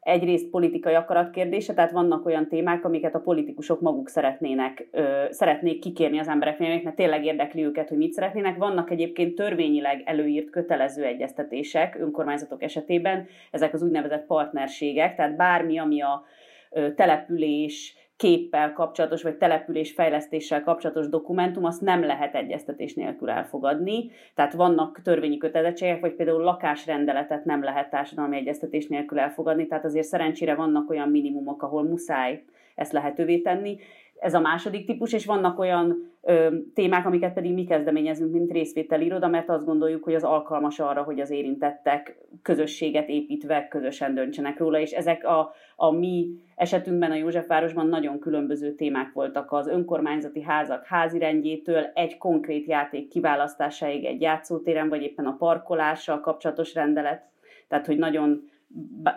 [0.00, 5.80] egyrészt politikai akarat kérdése, tehát vannak olyan témák, amiket a politikusok maguk szeretnének, ö, szeretnék
[5.80, 8.56] kikérni az embereknél, mert tényleg érdekli őket, hogy mit szeretnének.
[8.56, 16.02] Vannak egyébként törvényileg előírt kötelező egyeztetések önkormányzatok esetében, ezek az úgynevezett partnerségek, tehát bármi, ami
[16.02, 16.24] a
[16.70, 24.10] ö, település, képpel kapcsolatos, vagy település fejlesztéssel kapcsolatos dokumentum, azt nem lehet egyeztetés nélkül elfogadni.
[24.34, 30.06] Tehát vannak törvényi kötelezettségek, vagy például lakásrendeletet nem lehet társadalmi egyeztetés nélkül elfogadni, tehát azért
[30.06, 32.42] szerencsére vannak olyan minimumok, ahol muszáj
[32.80, 33.78] ezt lehetővé tenni.
[34.18, 39.04] Ez a második típus, és vannak olyan ö, témák, amiket pedig mi kezdeményezünk, mint részvételi
[39.04, 44.58] iroda, mert azt gondoljuk, hogy az alkalmas arra, hogy az érintettek közösséget építve közösen döntsenek
[44.58, 50.42] róla, és ezek a, a mi esetünkben a Józsefvárosban nagyon különböző témák voltak az önkormányzati
[50.42, 57.22] házak házirendjétől, egy konkrét játék kiválasztásáig egy játszótéren, vagy éppen a parkolással kapcsolatos rendelet,
[57.68, 58.50] tehát hogy nagyon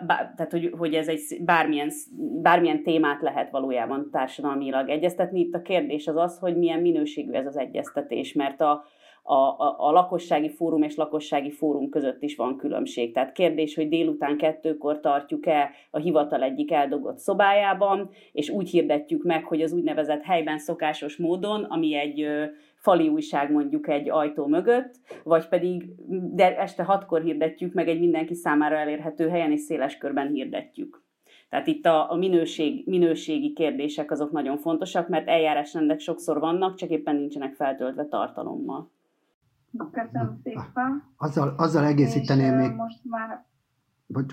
[0.08, 1.90] tehát hogy, hogy ez egy bármilyen,
[2.42, 5.40] bármilyen témát lehet valójában társadalmilag egyeztetni.
[5.40, 8.84] Itt a kérdés az az, hogy milyen minőségű ez az egyeztetés, mert a,
[9.22, 13.12] a, a, a lakossági fórum és lakossági fórum között is van különbség.
[13.12, 19.44] Tehát kérdés, hogy délután kettőkor tartjuk-e a hivatal egyik eldogott szobájában, és úgy hirdetjük meg,
[19.44, 22.26] hogy az úgynevezett helyben szokásos módon, ami egy
[22.84, 25.94] fali újság mondjuk egy ajtó mögött, vagy pedig
[26.34, 31.02] de este hatkor hirdetjük meg egy mindenki számára elérhető helyen, és széles körben hirdetjük.
[31.48, 36.88] Tehát itt a, a minőség, minőségi kérdések azok nagyon fontosak, mert eljárásrendek sokszor vannak, csak
[36.88, 38.90] éppen nincsenek feltöltve tartalommal.
[39.92, 41.02] Köszönöm szépen.
[41.16, 42.72] Azzal, azzal egészíteném még...
[42.72, 43.44] Most már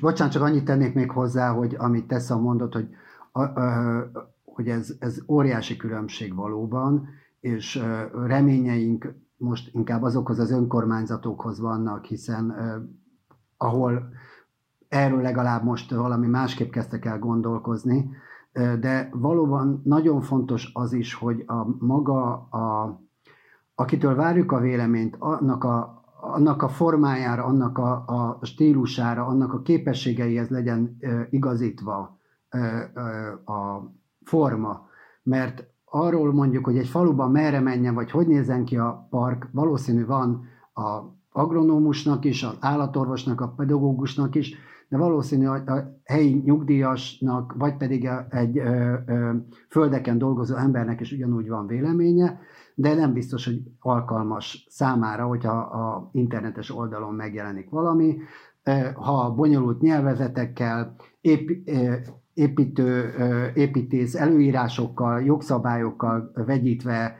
[0.01, 2.87] bocsánat, csak annyit tennék még hozzá, hogy amit Tessa mondott, hogy,
[3.31, 4.11] a, a,
[4.43, 7.07] hogy ez, ez óriási különbség valóban,
[7.41, 7.84] és
[8.25, 12.56] reményeink most inkább azokhoz az önkormányzatokhoz vannak, hiszen
[13.58, 14.10] ahol
[14.88, 18.10] erről legalább most valami másképp kezdtek el gondolkozni,
[18.80, 22.99] de valóban nagyon fontos az is, hogy a maga, a,
[23.75, 29.62] akitől várjuk a véleményt, annak a, annak a formájára, annak a, a stílusára, annak a
[29.62, 30.97] képességeihez legyen
[31.30, 32.19] igazítva
[33.45, 33.91] a
[34.23, 34.88] forma.
[35.23, 40.06] Mert arról mondjuk, hogy egy faluban merre menjen, vagy hogy nézzen ki a park, valószínű
[40.06, 40.99] van a
[41.32, 44.56] agronómusnak is, az állatorvosnak, a pedagógusnak is,
[44.89, 45.63] de valószínű a
[46.04, 49.32] helyi nyugdíjasnak, vagy pedig egy ö, ö,
[49.69, 52.39] földeken dolgozó embernek is ugyanúgy van véleménye,
[52.75, 58.17] de nem biztos, hogy alkalmas számára, hogyha a internetes oldalon megjelenik valami.
[58.93, 61.49] Ha bonyolult nyelvezetekkel, épp,
[62.41, 63.13] építő,
[63.56, 67.17] építész előírásokkal, jogszabályokkal vegyítve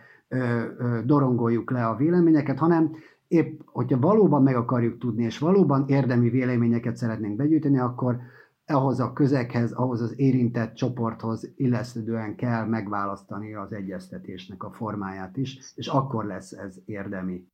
[1.06, 2.96] dorongoljuk le a véleményeket, hanem
[3.28, 8.18] épp, hogyha valóban meg akarjuk tudni, és valóban érdemi véleményeket szeretnénk begyűjteni, akkor
[8.66, 15.60] ahhoz a közeghez, ahhoz az érintett csoporthoz illesztődően kell megválasztani az egyeztetésnek a formáját is,
[15.76, 17.48] és akkor lesz ez érdemi.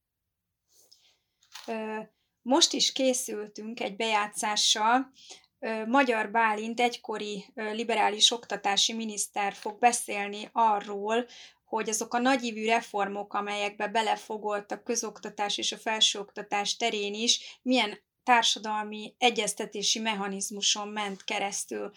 [2.41, 5.11] Most is készültünk egy bejátszással,
[5.85, 11.25] Magyar Bálint egykori liberális oktatási miniszter fog beszélni arról,
[11.65, 17.99] hogy azok a nagyívű reformok, amelyekbe belefogolt a közoktatás és a felsőoktatás terén is, milyen
[18.23, 21.91] társadalmi egyeztetési mechanizmuson ment keresztül.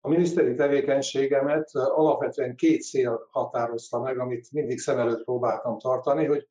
[0.00, 6.46] A miniszteri tevékenységemet alapvetően két cél határozta meg, amit mindig szem előtt próbáltam tartani, hogy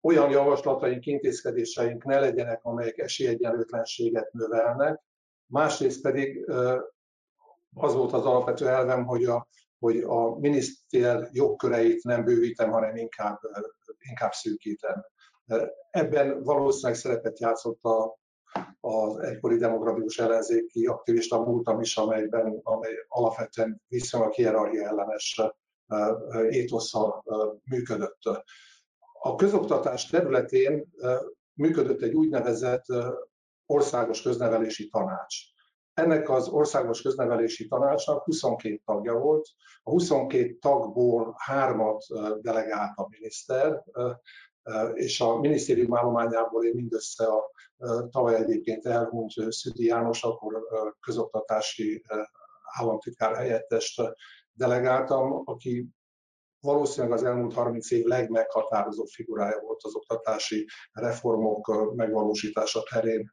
[0.00, 5.00] olyan javaslataink, intézkedéseink ne legyenek, amelyek esélyegyenlőtlenséget növelnek,
[5.46, 6.50] másrészt pedig
[7.74, 13.38] az volt az alapvető elvem, hogy a, hogy a miniszter jogköreit nem bővítem, hanem inkább,
[14.08, 15.04] inkább szűkítem.
[15.90, 18.18] Ebben valószínűleg szerepet játszott a,
[18.80, 25.40] az egykori demokratikus ellenzéki aktivista múltam is, amelyben, amely alapvetően viszonylag hierarchia ellenes
[26.48, 27.24] étosszal
[27.64, 28.20] működött.
[29.20, 30.92] A közoktatás területén
[31.52, 32.84] működött egy úgynevezett
[33.66, 35.36] országos köznevelési tanács.
[35.94, 39.48] Ennek az országos köznevelési tanácsnak 22 tagja volt.
[39.82, 42.04] A 22 tagból hármat
[42.40, 43.84] delegált a miniszter,
[44.92, 47.50] és a minisztérium állományából én mindössze a
[48.10, 50.62] tavaly egyébként elhunyt Szüdi János, akkor
[51.00, 52.04] közoktatási
[52.78, 54.02] államtitkár helyettest
[54.52, 55.88] delegáltam, aki
[56.66, 63.32] valószínűleg az elmúlt 30 év legmeghatározóbb figurája volt az oktatási reformok megvalósítása terén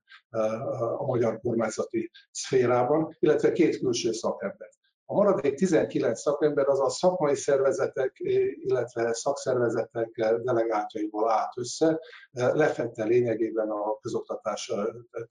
[0.97, 4.69] a magyar kormányzati szférában, illetve két külső szakember.
[5.05, 8.15] A maradék 19 szakember az a szakmai szervezetek,
[8.55, 10.09] illetve szakszervezetek
[10.43, 11.99] delegátjaiból állt össze,
[12.31, 14.71] lefette lényegében a közoktatás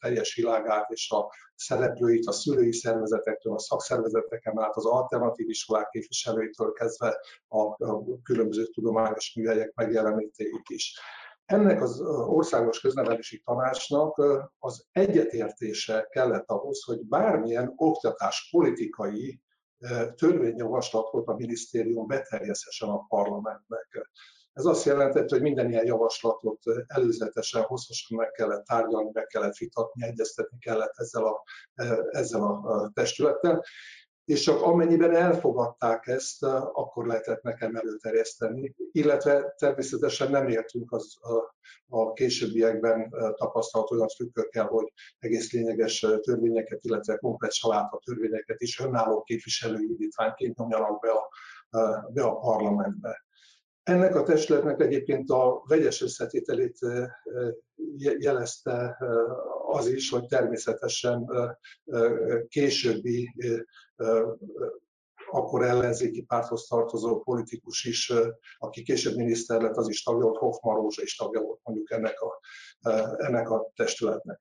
[0.01, 6.73] teljes világát és a szereplőit a szülői szervezetektől, a szakszervezeteken át, az alternatív iskolák képviselőitől
[6.73, 7.77] kezdve a
[8.23, 11.01] különböző tudományos műhelyek megjelenítőit is.
[11.45, 14.23] Ennek az országos köznevelési tanácsnak
[14.59, 19.41] az egyetértése kellett ahhoz, hogy bármilyen oktatás politikai
[20.15, 24.09] törvényjavaslatot a minisztérium beterjeszthessen a parlamentnek.
[24.53, 30.05] Ez azt jelentette, hogy minden ilyen javaslatot előzetesen, hosszasan meg kellett tárgyalni, meg kellett vitatni,
[30.05, 31.43] egyeztetni kellett ezzel a,
[32.11, 33.65] ezzel a testülettel,
[34.25, 41.55] és csak amennyiben elfogadták ezt, akkor lehetett nekem előterjeszteni, illetve természetesen nem értünk az, a,
[41.89, 49.23] a későbbiekben tapasztalt olyan trükkökkel, hogy egész lényeges törvényeket, illetve komplet saláta törvényeket is önálló
[49.23, 51.29] képviselői indítványként nyomjanak be a,
[52.13, 53.25] be a parlamentbe.
[53.83, 56.79] Ennek a testületnek egyébként a vegyes összetételét
[58.19, 58.99] jelezte
[59.67, 61.31] az is, hogy természetesen
[62.49, 63.35] későbbi
[65.31, 68.13] akkor ellenzéki párthoz tartozó politikus is,
[68.59, 72.21] aki később miniszter lett, az is tagja volt, Hoffman Rózsa is tagja volt mondjuk ennek
[72.21, 72.41] a,
[73.17, 74.41] ennek a testületnek.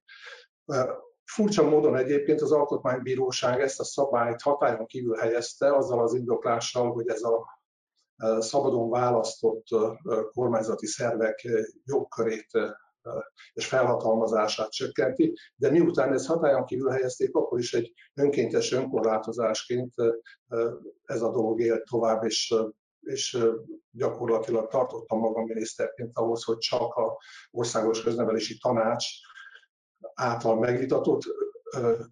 [1.24, 7.08] Furcsa módon egyébként az Alkotmánybíróság ezt a szabályt hatályon kívül helyezte, azzal az indoklással, hogy
[7.08, 7.61] ez a
[8.40, 9.66] szabadon választott
[10.32, 11.48] kormányzati szervek
[11.84, 12.48] jogkörét
[13.54, 19.94] és felhatalmazását csökkenti, de miután ezt hatályon kívül helyezték, akkor is egy önkéntes önkorlátozásként
[21.04, 22.56] ez a dolog élt tovább, és,
[23.00, 23.38] és
[23.92, 27.18] gyakorlatilag tartottam magam miniszterként ahhoz, hogy csak a
[27.52, 29.06] országos köznevelési tanács
[30.14, 31.22] által megvitatott,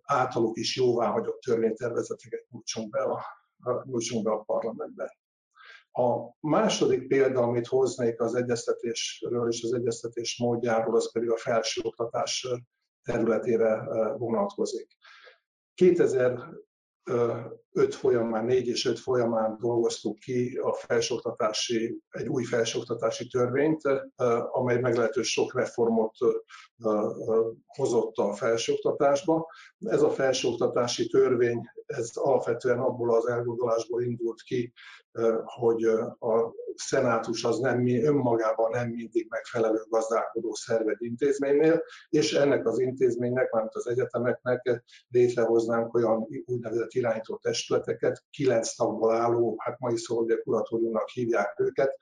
[0.03, 3.23] általuk is jóváhagyott törvénytervezeteket nyújtsunk be a,
[3.83, 5.18] nyújtsunk be a parlamentbe.
[5.91, 12.47] A második példa, amit hoznék az egyeztetésről és az egyeztetés módjáról, az pedig a felsőoktatás
[13.03, 13.83] területére
[14.17, 14.97] vonatkozik.
[15.73, 16.39] 2000
[17.71, 23.81] öt folyamán, négy és öt folyamán dolgoztuk ki a felsőoktatási, egy új felsőoktatási törvényt,
[24.51, 26.15] amely meglehetős sok reformot
[27.65, 29.47] hozott a felsőoktatásba.
[29.79, 34.73] Ez a felsőoktatási törvény, ez alapvetően abból az elgondolásból indult ki,
[35.43, 35.83] hogy
[36.19, 43.51] a szenátus az nem, önmagában nem mindig megfelelő gazdálkodó szerv intézménynél, és ennek az intézménynek,
[43.51, 51.09] mármint az egyetemeknek létrehoznánk olyan úgynevezett irányító testületeket, kilenc tagból álló, hát mai szóval kuratóriumnak
[51.09, 51.97] hívják őket,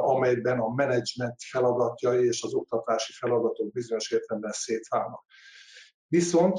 [0.00, 5.24] amelyben a menedzsment feladatjai és az oktatási feladatok bizonyos értelemben szétválnak.
[6.12, 6.58] Viszont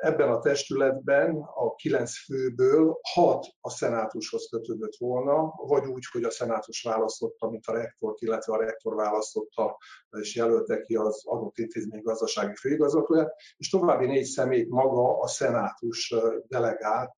[0.00, 6.30] ebben a testületben a kilenc főből hat a szenátushoz kötődött volna, vagy úgy, hogy a
[6.30, 9.76] szenátus választotta, mint a rektort, illetve a rektor választotta
[10.20, 16.14] és jelölte ki az adott intézmény gazdasági főigazgatóját, és további négy személyt maga a szenátus
[16.46, 17.14] delegált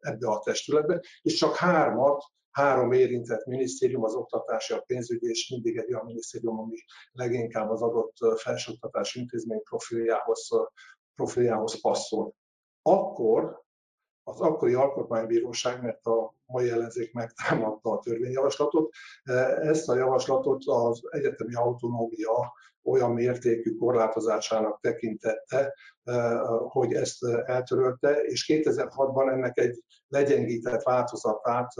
[0.00, 5.76] ebbe a testületbe, és csak hármat három érintett minisztérium, az oktatási, a pénzügyi, és mindig
[5.76, 6.76] egy olyan minisztérium, ami
[7.12, 10.48] leginkább az adott felsőoktatási intézmény profiljához,
[11.14, 12.34] profiljához passzol.
[12.82, 13.60] Akkor
[14.24, 18.92] az akkori alkotmánybíróság, mert a mai ellenzék megtámadta a törvényjavaslatot,
[19.62, 22.52] ezt a javaslatot az egyetemi autonómia
[22.84, 25.74] olyan mértékű korlátozásának tekintette,
[26.68, 31.72] hogy ezt eltörölte, és 2006-ban ennek egy legyengített változatát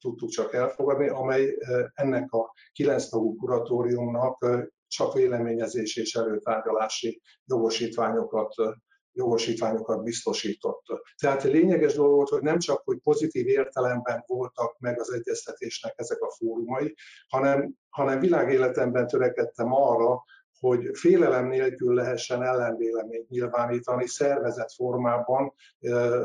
[0.00, 1.56] tudtuk csak elfogadni, amely
[1.94, 4.46] ennek a kilenc tagú kuratóriumnak
[4.86, 8.54] csak véleményezés és előtárgyalási jogosítványokat
[9.12, 10.82] jogosítványokat biztosított.
[11.16, 16.20] Tehát lényeges dolog volt, hogy nem csak, hogy pozitív értelemben voltak meg az egyeztetésnek ezek
[16.20, 16.94] a fórumai,
[17.28, 20.22] hanem, hanem világéletemben törekedtem arra,
[20.58, 25.52] hogy félelem nélkül lehessen ellenvéleményt nyilvánítani szervezett formában,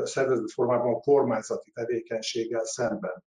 [0.02, 3.24] szervezett formában a kormányzati tevékenységgel szemben.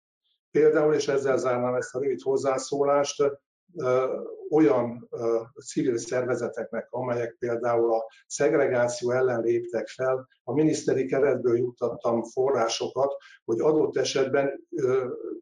[0.51, 3.23] Például, és ezzel zárnám ezt a rövid hozzászólást,
[4.51, 5.09] olyan
[5.65, 13.61] civil szervezeteknek, amelyek például a szegregáció ellen léptek fel, a miniszteri keretből juttattam forrásokat, hogy
[13.61, 14.67] adott esetben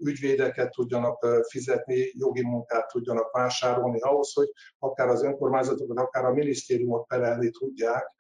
[0.05, 7.07] ügyvédeket tudjanak fizetni, jogi munkát tudjanak vásárolni ahhoz, hogy akár az önkormányzatokat, akár a minisztériumot
[7.07, 8.14] perelni tudják,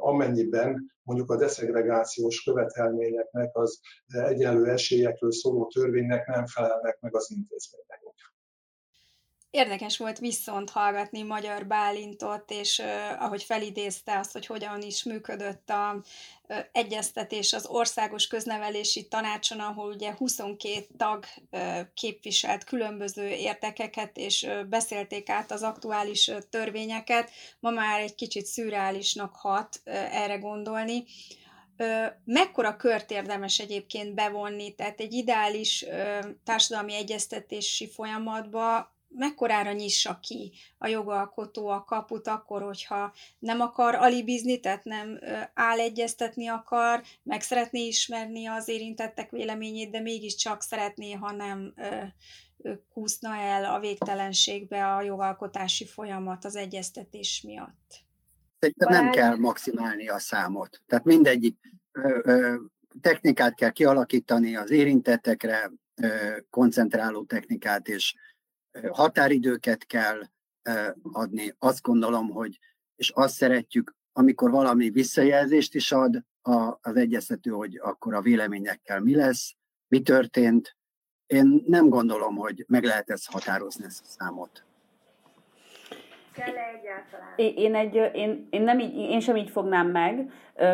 [0.00, 7.86] amennyiben mondjuk a deszegregációs követelményeknek, az egyenlő esélyekről szóló törvénynek nem felelnek meg az intézmények.
[9.56, 15.70] Érdekes volt viszont hallgatni Magyar Bálintot, és uh, ahogy felidézte azt, hogy hogyan is működött
[15.70, 16.02] a
[16.48, 24.42] uh, egyeztetés az Országos Köznevelési Tanácson, ahol ugye 22 tag uh, képviselt különböző értekeket, és
[24.42, 27.30] uh, beszélték át az aktuális uh, törvényeket.
[27.60, 31.04] Ma már egy kicsit szürreálisnak hat uh, erre gondolni.
[32.24, 35.84] Mekkora kört érdemes egyébként bevonni, tehát egy ideális
[36.44, 44.60] társadalmi egyeztetési folyamatba mekkorára nyissa ki a jogalkotó a kaput akkor, hogyha nem akar alibizni,
[44.60, 45.18] tehát nem
[45.54, 51.74] áll egyeztetni akar, meg szeretné ismerni az érintettek véleményét, de mégiscsak szeretné, ha nem
[52.92, 58.04] kúszna el a végtelenségbe a jogalkotási folyamat az egyeztetés miatt.
[58.58, 60.82] Szerintem nem kell maximálni a számot.
[60.86, 61.56] Tehát mindegyik
[63.00, 65.70] technikát kell kialakítani az érintettekre,
[66.50, 68.14] koncentráló technikát, és
[68.90, 70.20] határidőket kell
[71.02, 71.54] adni.
[71.58, 72.58] Azt gondolom, hogy,
[72.96, 76.24] és azt szeretjük, amikor valami visszajelzést is ad
[76.80, 79.54] az egyeztető, hogy akkor a véleményekkel mi lesz,
[79.88, 80.76] mi történt.
[81.26, 84.64] Én nem gondolom, hogy meg lehet ezt határozni, ezt a számot.
[87.36, 90.32] Én, egy, én, én, nem így, én sem így fognám meg.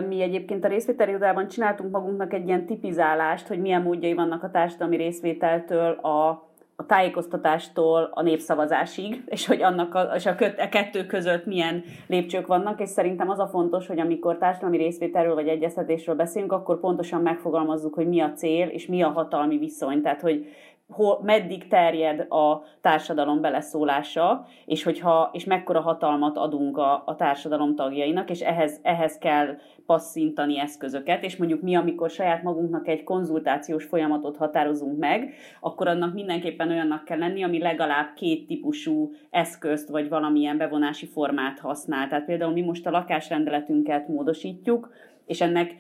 [0.09, 4.51] Mi egyébként a részvételi irodában csináltunk magunknak egy ilyen tipizálást, hogy milyen módjai vannak a
[4.51, 6.51] társadalmi részvételtől a
[6.83, 11.85] a tájékoztatástól a népszavazásig, és hogy annak a, és a, köt, a kettő között milyen
[12.07, 16.81] lépcsők vannak, és szerintem az a fontos, hogy amikor társadalmi részvételről vagy egyeztetésről beszélünk, akkor
[16.81, 20.03] pontosan megfogalmazzuk, hogy mi a cél, és mi a hatalmi viszony.
[20.03, 20.47] Tehát, hogy
[20.93, 27.75] hol, meddig terjed a társadalom beleszólása, és, hogyha, és mekkora hatalmat adunk a, a társadalom
[27.75, 33.85] tagjainak, és ehhez, ehhez kell passzintani eszközöket, és mondjuk mi, amikor saját magunknak egy konzultációs
[33.85, 40.09] folyamatot határozunk meg, akkor annak mindenképpen olyannak kell lenni, ami legalább két típusú eszközt, vagy
[40.09, 42.09] valamilyen bevonási formát használ.
[42.09, 44.91] Tehát például mi most a lakásrendeletünket módosítjuk,
[45.27, 45.75] és ennek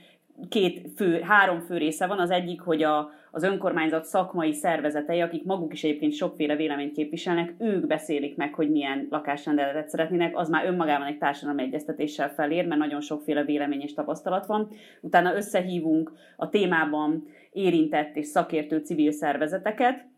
[0.48, 2.18] két fő, három fő része van.
[2.18, 7.55] Az egyik, hogy a, az önkormányzat szakmai szervezetei, akik maguk is egyébként sokféle véleményt képviselnek,
[7.59, 12.80] ők beszélik meg, hogy milyen lakásrendeletet szeretnének, az már önmagában egy társadalmi egyeztetéssel felér, mert
[12.80, 14.68] nagyon sokféle vélemény és tapasztalat van.
[15.01, 20.11] Utána összehívunk a témában érintett és szakértő civil szervezeteket,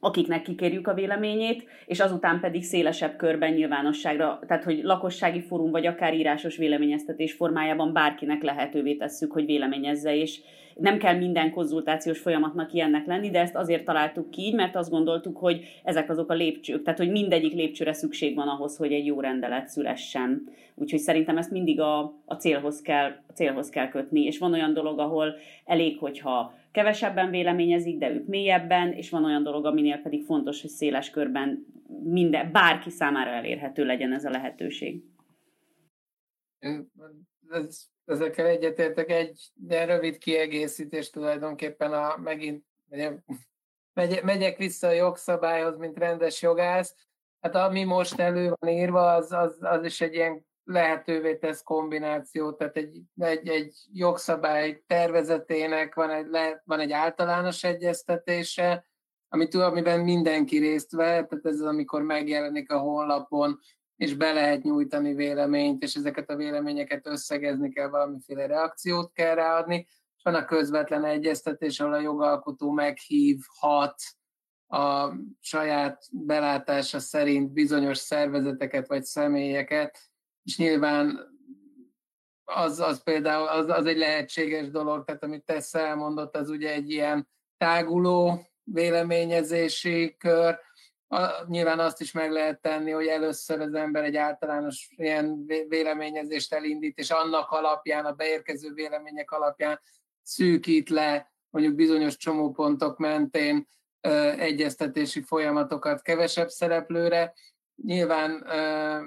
[0.00, 5.86] akiknek kikérjük a véleményét, és azután pedig szélesebb körben nyilvánosságra, tehát hogy lakossági fórum vagy
[5.86, 10.40] akár írásos véleményeztetés formájában bárkinek lehetővé tesszük, hogy véleményezze, és
[10.80, 14.90] nem kell minden konzultációs folyamatnak ilyennek lenni, de ezt azért találtuk ki így, mert azt
[14.90, 19.06] gondoltuk, hogy ezek azok a lépcsők, tehát hogy mindegyik lépcsőre szükség van ahhoz, hogy egy
[19.06, 20.48] jó rendelet szülessen.
[20.74, 24.72] Úgyhogy szerintem ezt mindig a, a, célhoz, kell, a célhoz kell kötni, és van olyan
[24.72, 30.24] dolog, ahol elég, hogyha kevesebben véleményezik, de ők mélyebben, és van olyan dolog, aminél pedig
[30.24, 31.66] fontos, hogy széles körben
[32.02, 35.02] minden, bárki számára elérhető legyen ez a lehetőség.
[37.50, 42.64] Ez, ezekkel egyetértek egy de rövid kiegészítés tulajdonképpen a megint
[43.92, 46.94] megy, megyek vissza a jogszabályhoz, mint rendes jogász.
[47.40, 52.58] Hát ami most elő van írva, az, az, az is egy ilyen lehetővé tesz kombinációt,
[52.58, 58.86] tehát egy, egy, egy jogszabály tervezetének van egy, le, van egy általános egyeztetése,
[59.28, 63.58] amit, amiben mindenki részt vett, tehát ez az, amikor megjelenik a honlapon,
[63.96, 69.86] és be lehet nyújtani véleményt, és ezeket a véleményeket összegezni kell, valamiféle reakciót kell ráadni,
[70.16, 73.94] és van a közvetlen egyeztetés, ahol a jogalkotó meghívhat
[74.68, 79.98] a saját belátása szerint bizonyos szervezeteket vagy személyeket,
[80.42, 81.34] és nyilván
[82.44, 86.90] az, az például az, az egy lehetséges dolog, tehát amit te elmondott, az ugye egy
[86.90, 90.58] ilyen táguló véleményezési kör,
[91.08, 96.52] a, nyilván azt is meg lehet tenni, hogy először az ember egy általános ilyen véleményezést
[96.52, 99.80] elindít, és annak alapján, a beérkező vélemények alapján
[100.22, 103.68] szűkít le mondjuk bizonyos csomópontok mentén
[104.00, 107.34] ö, egyeztetési folyamatokat kevesebb szereplőre.
[107.82, 109.00] Nyilván ö,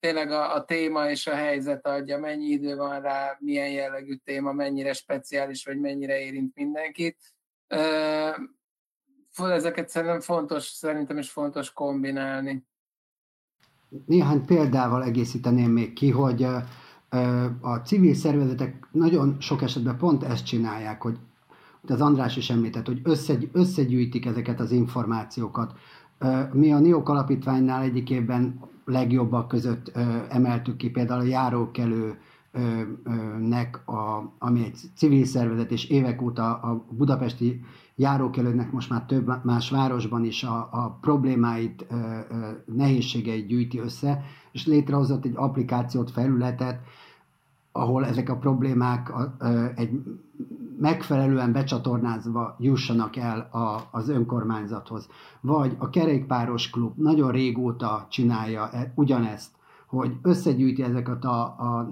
[0.00, 4.52] tényleg a, a téma és a helyzet adja, mennyi idő van rá, milyen jellegű téma,
[4.52, 7.18] mennyire speciális, vagy mennyire érint mindenkit.
[9.36, 12.66] Ezeket szerintem fontos, szerintem is fontos kombinálni.
[14.06, 16.46] Néhány példával egészíteném még ki, hogy
[17.60, 21.18] a civil szervezetek nagyon sok esetben pont ezt csinálják, hogy
[21.88, 25.72] az András is említett, hogy összegy, összegyűjtik ezeket az információkat.
[26.52, 29.92] Mi a NIOK alapítványnál egyik évben legjobbak között
[30.28, 32.18] emeltük ki például a járókelő
[33.38, 37.64] nek, a, ami egy civil szervezet, és évek óta a budapesti
[37.96, 41.86] járókelőnek most már több más városban is a, a problémáit,
[42.64, 44.22] nehézségeit gyűjti össze,
[44.52, 46.80] és létrehozott egy applikációt, felületet,
[47.72, 49.12] ahol ezek a problémák
[49.74, 50.00] egy
[50.78, 55.08] megfelelően becsatornázva jussanak el a, az önkormányzathoz.
[55.40, 59.50] Vagy a kerékpáros klub nagyon régóta csinálja e, ugyanezt,
[59.86, 61.88] hogy összegyűjti ezeket a, a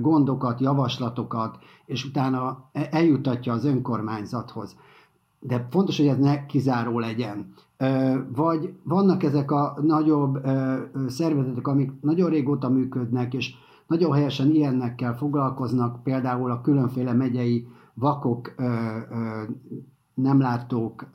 [0.00, 4.76] gondokat, javaslatokat, és utána e, eljutatja az önkormányzathoz.
[5.40, 7.52] De fontos, hogy ez ne kizáró legyen.
[8.34, 10.46] Vagy vannak ezek a nagyobb
[11.06, 13.54] szervezetek, amik nagyon régóta működnek, és
[13.86, 18.54] nagyon helyesen ilyennekkel foglalkoznak, például a különféle megyei vakok,
[20.14, 21.06] nem látók,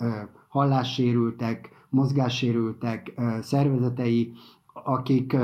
[0.47, 4.33] hallássérültek, mozgássérültek szervezetei,
[4.83, 5.37] akik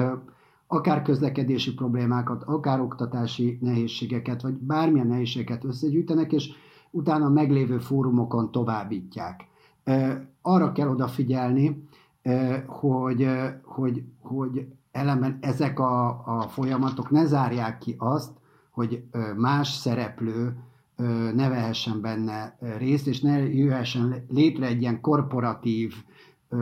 [0.67, 6.49] akár közlekedési problémákat, akár oktatási nehézségeket, vagy bármilyen nehézségeket összegyűjtenek, és
[6.91, 9.47] utána meglévő fórumokon továbbítják.
[10.41, 11.87] Arra kell odafigyelni,
[12.67, 13.27] hogy,
[13.63, 18.31] hogy, hogy ellenben ezek a, a folyamatok ne zárják ki azt,
[18.71, 19.03] hogy
[19.37, 20.57] más szereplő
[21.33, 25.93] ne vehessen benne részt, és ne jöhessen létre egy ilyen korporatív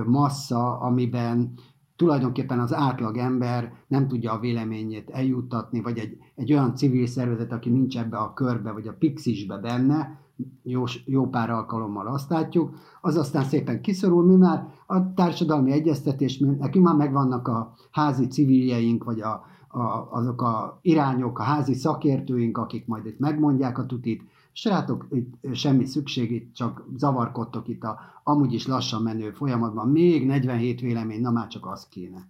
[0.05, 1.53] massza, amiben
[1.95, 7.52] tulajdonképpen az átlag ember nem tudja a véleményét eljuttatni, vagy egy, egy olyan civil szervezet,
[7.52, 10.20] aki nincs ebbe a körbe, vagy a pixisbe benne,
[10.64, 16.38] jó, jó pár alkalommal azt látjuk, az aztán szépen kiszorul, mi már a társadalmi egyeztetés,
[16.38, 22.58] nekünk már megvannak a házi civiljeink, vagy a, a, azok a irányok, a házi szakértőink,
[22.58, 24.22] akik majd itt megmondják a tutit,
[24.58, 29.90] Srátok, itt semmi szükség, itt csak zavarkodtok itt a amúgy is lassan menő folyamatban.
[29.90, 32.28] Még 47 vélemény, na már csak az kéne.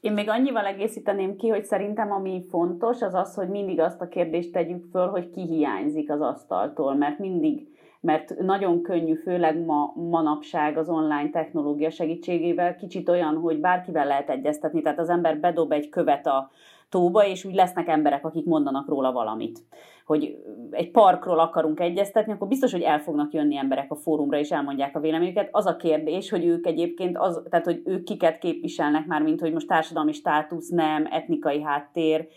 [0.00, 4.08] Én még annyival egészíteném ki, hogy szerintem ami fontos, az az, hogy mindig azt a
[4.08, 9.92] kérdést tegyük föl, hogy ki hiányzik az asztaltól, mert mindig mert nagyon könnyű, főleg ma,
[9.94, 15.72] manapság az online technológia segítségével kicsit olyan, hogy bárkivel lehet egyeztetni, tehát az ember bedob
[15.72, 16.50] egy követ a
[16.88, 19.58] tóba, és úgy lesznek emberek, akik mondanak róla valamit
[20.06, 20.36] hogy
[20.70, 24.96] egy parkról akarunk egyeztetni, akkor biztos, hogy el fognak jönni emberek a fórumra, és elmondják
[24.96, 25.48] a véleményüket.
[25.52, 29.52] Az a kérdés, hogy ők egyébként, az, tehát hogy ők kiket képviselnek már, mint hogy
[29.52, 32.28] most társadalmi státusz, nem, etnikai háttér,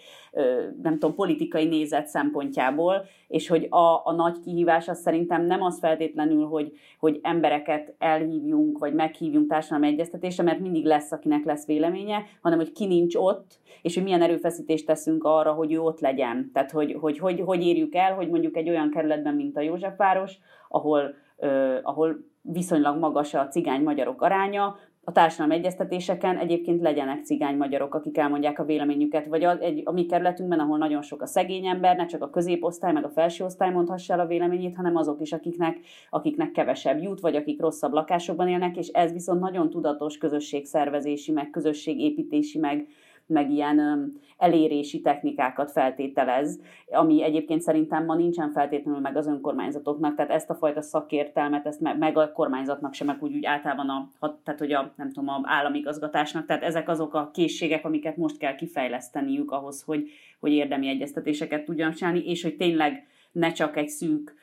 [0.81, 5.79] nem tudom, politikai nézet szempontjából, és hogy a, a nagy kihívás az szerintem nem az
[5.79, 12.23] feltétlenül, hogy, hogy embereket elhívjunk, vagy meghívjunk társadalmi egyeztetésre, mert mindig lesz, akinek lesz véleménye,
[12.41, 16.49] hanem hogy ki nincs ott, és hogy milyen erőfeszítést teszünk arra, hogy ő ott legyen.
[16.53, 20.37] Tehát, hogy hogy, hogy, hogy érjük el, hogy mondjuk egy olyan kerületben, mint a Józsefváros,
[20.69, 24.75] ahol, uh, ahol viszonylag magas a cigány magyarok aránya,
[25.09, 29.91] a társadalmi egyeztetéseken egyébként legyenek cigány magyarok, akik elmondják a véleményüket, vagy a, egy, a
[29.91, 33.43] mi kerületünkben, ahol nagyon sok a szegény ember, ne csak a középosztály, meg a felső
[33.43, 35.79] osztály mondhassa el a véleményét, hanem azok is, akiknek,
[36.09, 41.49] akiknek kevesebb jut, vagy akik rosszabb lakásokban élnek, és ez viszont nagyon tudatos közösségszervezési, meg
[41.49, 42.87] közösségépítési, meg,
[43.29, 50.31] meg ilyen elérési technikákat feltételez, ami egyébként szerintem ma nincsen feltétlenül meg az önkormányzatoknak, tehát
[50.31, 54.59] ezt a fajta szakértelmet, ezt meg a kormányzatnak sem, meg úgy, úgy általában a, tehát
[54.59, 59.51] hogy a, nem tudom, a államigazgatásnak, tehát ezek azok a készségek, amiket most kell kifejleszteniük
[59.51, 60.09] ahhoz, hogy,
[60.39, 64.37] hogy érdemi egyeztetéseket tudjanak csinálni, és hogy tényleg ne csak egy szűk,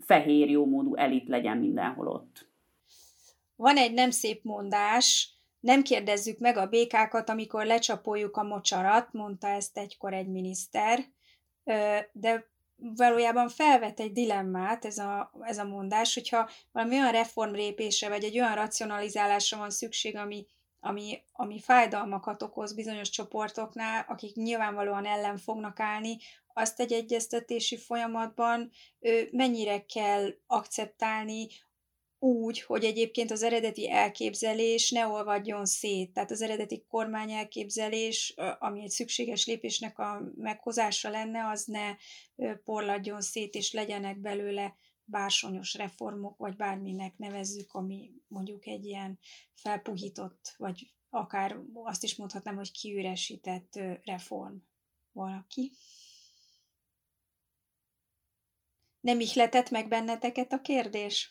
[0.00, 2.48] fehér, jómódú elit legyen mindenhol ott.
[3.56, 9.48] Van egy nem szép mondás, nem kérdezzük meg a békákat, amikor lecsapoljuk a mocsarat, mondta
[9.48, 11.04] ezt egykor egy miniszter,
[12.12, 18.24] de valójában felvet egy dilemmát ez a, ez a mondás, hogyha valami olyan reformrépésre, vagy
[18.24, 20.46] egy olyan racionalizálásra van szükség, ami,
[20.80, 26.16] ami, ami fájdalmakat okoz bizonyos csoportoknál, akik nyilvánvalóan ellen fognak állni,
[26.52, 28.70] azt egy egyeztetési folyamatban
[29.30, 31.46] mennyire kell akceptálni,
[32.22, 38.82] úgy, hogy egyébként az eredeti elképzelés ne olvadjon szét, tehát az eredeti kormány elképzelés, ami
[38.82, 41.96] egy szükséges lépésnek a meghozása lenne, az ne
[42.64, 49.18] porladjon szét, és legyenek belőle bársonyos reformok, vagy bárminek nevezzük, ami mondjuk egy ilyen
[49.54, 54.54] felpuhított, vagy akár azt is mondhatnám, hogy kiüresített reform
[55.12, 55.72] valaki.
[59.00, 61.30] Nem ihletett meg benneteket a kérdés?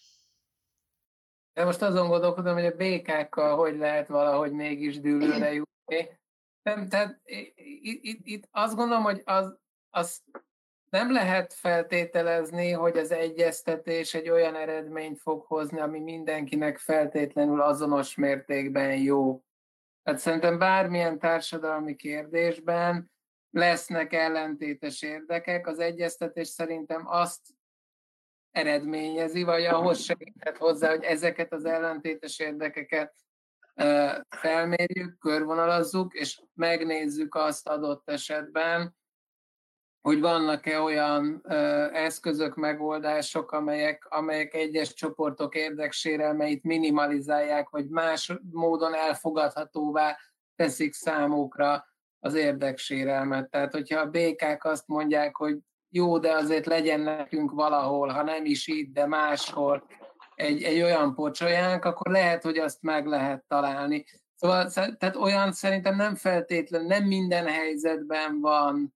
[1.53, 6.19] De most azon gondolkodom, hogy a békákkal hogy lehet valahogy mégis dűlőre jutni.
[6.61, 7.53] Nem, tehát itt,
[8.01, 9.57] itt, itt azt gondolom, hogy az,
[9.89, 10.21] az
[10.89, 18.15] nem lehet feltételezni, hogy az egyeztetés egy olyan eredményt fog hozni, ami mindenkinek feltétlenül azonos
[18.15, 19.43] mértékben jó.
[20.03, 23.11] Tehát szerintem bármilyen társadalmi kérdésben
[23.49, 25.67] lesznek ellentétes érdekek.
[25.67, 27.41] Az egyeztetés szerintem azt
[28.59, 33.13] eredményezi, vagy ahhoz segíthet hozzá, hogy ezeket az ellentétes érdekeket
[34.29, 38.97] felmérjük, körvonalazzuk, és megnézzük azt adott esetben,
[40.01, 41.41] hogy vannak-e olyan
[41.93, 50.17] eszközök, megoldások, amelyek, amelyek egyes csoportok érdeksérelmeit minimalizálják, vagy más módon elfogadhatóvá
[50.55, 51.87] teszik számukra
[52.19, 53.49] az érdeksérelmet.
[53.49, 55.57] Tehát, hogyha a békák azt mondják, hogy
[55.89, 59.83] jó, de azért legyen nekünk valahol, ha nem is itt, de máshol
[60.35, 64.05] egy, egy olyan pocsolyánk, akkor lehet, hogy azt meg lehet találni.
[64.35, 68.93] Szóval tehát olyan szerintem nem feltétlen, nem minden helyzetben van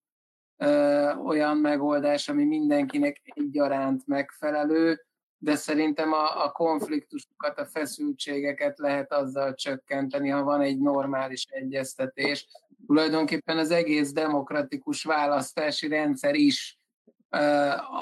[0.57, 5.05] ö, olyan megoldás, ami mindenkinek egyaránt megfelelő,
[5.37, 12.47] de szerintem a, a konfliktusokat, a feszültségeket lehet azzal csökkenteni, ha van egy normális egyeztetés.
[12.87, 16.79] Tulajdonképpen az egész demokratikus választási rendszer is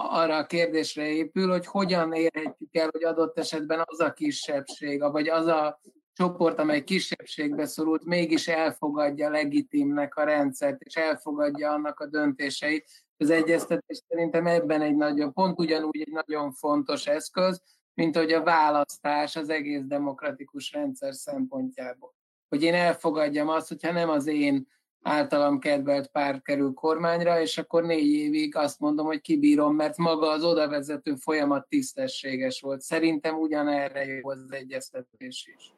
[0.10, 5.30] arra a kérdésre épül, hogy hogyan érhetjük el, hogy adott esetben az a kisebbség, vagy
[5.30, 5.80] az a
[6.14, 12.90] csoport, amely kisebbségbe szorult, mégis elfogadja legitimnek a rendszert, és elfogadja annak a döntéseit.
[13.18, 17.62] Az egyeztetés szerintem ebben egy nagyon, pont ugyanúgy egy nagyon fontos eszköz,
[17.94, 22.14] mint hogy a választás az egész demokratikus rendszer szempontjából.
[22.50, 24.68] Hogy én elfogadjam azt, hogyha nem az én
[25.02, 30.30] általam kedvelt pár kerül kormányra, és akkor négy évig azt mondom, hogy kibírom, mert maga
[30.30, 32.82] az odavezető folyamat tisztességes volt.
[32.82, 35.74] Szerintem ugyanerre jó az egyeztetés is.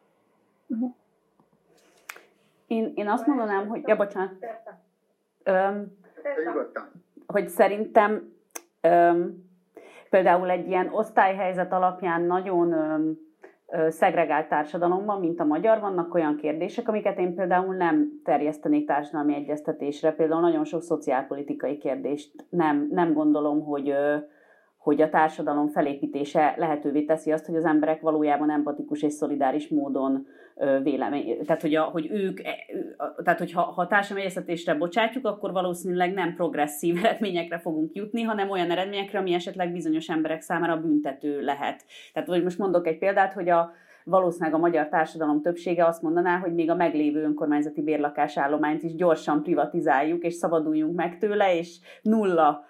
[2.67, 3.81] Én, én azt mondanám, hogy...
[3.85, 4.33] Ja, bocsánat.
[5.43, 5.97] Öm,
[7.27, 8.33] hogy szerintem
[8.81, 9.43] öm,
[10.09, 13.17] például egy ilyen osztályhelyzet alapján nagyon öm,
[13.87, 20.11] szegregált társadalomban, mint a magyar, vannak olyan kérdések, amiket én például nem terjesztenék társadalmi egyeztetésre.
[20.11, 23.93] Például nagyon sok szociálpolitikai kérdést nem, nem gondolom, hogy
[24.83, 30.27] hogy a társadalom felépítése lehetővé teszi azt, hogy az emberek valójában empatikus és szolidáris módon
[30.83, 32.55] vélemény, tehát hogy, a, hogy ők, e,
[33.23, 39.19] tehát hogy ha, társadalmi bocsátjuk, akkor valószínűleg nem progresszív eredményekre fogunk jutni, hanem olyan eredményekre,
[39.19, 41.85] ami esetleg bizonyos emberek számára büntető lehet.
[42.13, 43.71] Tehát hogy most mondok egy példát, hogy a,
[44.03, 49.43] valószínűleg a magyar társadalom többsége azt mondaná, hogy még a meglévő önkormányzati bérlakásállományt is gyorsan
[49.43, 52.65] privatizáljuk, és szabaduljunk meg tőle, és nulla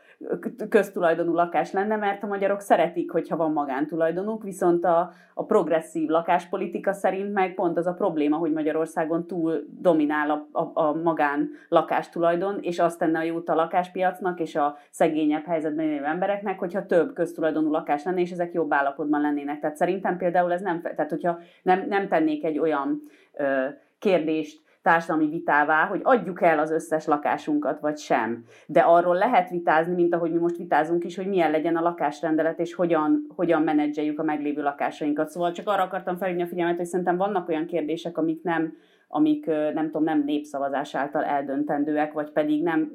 [0.70, 6.94] köztulajdonú lakás lenne, mert a magyarok szeretik, hogyha van magántulajdonuk, viszont a, a progresszív lakáspolitika
[6.94, 12.58] szerint meg pont az a probléma, hogy Magyarországon túl dominál a, a, a magán lakástulajdon,
[12.62, 17.14] és azt tenne a jót a lakáspiacnak és a szegényebb helyzetben élő embereknek, hogyha több
[17.14, 19.60] köztulajdonú lakás lenne, és ezek jobb állapotban lennének.
[19.60, 23.02] Tehát szerintem például ez nem, tehát hogyha nem, nem tennék egy olyan
[23.34, 23.66] ö,
[24.00, 28.44] kérdést, társadalmi vitává, hogy adjuk el az összes lakásunkat, vagy sem.
[28.68, 32.60] De arról lehet vitázni, mint ahogy mi most vitázunk is, hogy milyen legyen a lakásrendelet,
[32.60, 35.30] és hogyan, hogyan menedzseljük a meglévő lakásainkat.
[35.30, 38.74] Szóval csak arra akartam felhívni a figyelmet, hogy szerintem vannak olyan kérdések, amik nem,
[39.08, 42.92] amik nem tudom, nem népszavazás által eldöntendőek, vagy pedig, nem,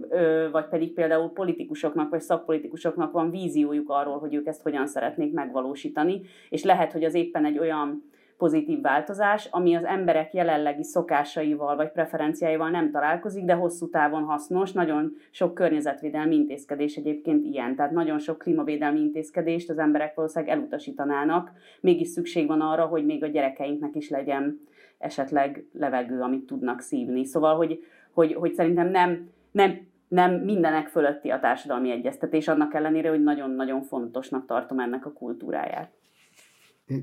[0.53, 6.21] vagy pedig például politikusoknak vagy szakpolitikusoknak van víziójuk arról, hogy ők ezt hogyan szeretnék megvalósítani,
[6.49, 8.03] és lehet, hogy az éppen egy olyan
[8.39, 14.73] pozitív változás, ami az emberek jelenlegi szokásaival vagy preferenciáival nem találkozik, de hosszú távon hasznos.
[14.73, 21.51] Nagyon sok környezetvédelmi intézkedés egyébként ilyen, tehát nagyon sok klímavédelmi intézkedést az emberek valószínűleg elutasítanának,
[21.81, 24.61] mégis szükség van arra, hogy még a gyerekeinknek is legyen
[24.99, 27.25] esetleg levegő, amit tudnak szívni.
[27.25, 33.09] Szóval, hogy, hogy, hogy szerintem nem, nem nem mindenek fölötti a társadalmi egyeztetés, annak ellenére,
[33.09, 35.98] hogy nagyon-nagyon fontosnak tartom ennek a kultúráját.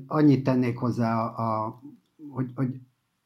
[0.06, 1.80] Annyit tennék hozzá, a, a,
[2.30, 2.80] hogy, hogy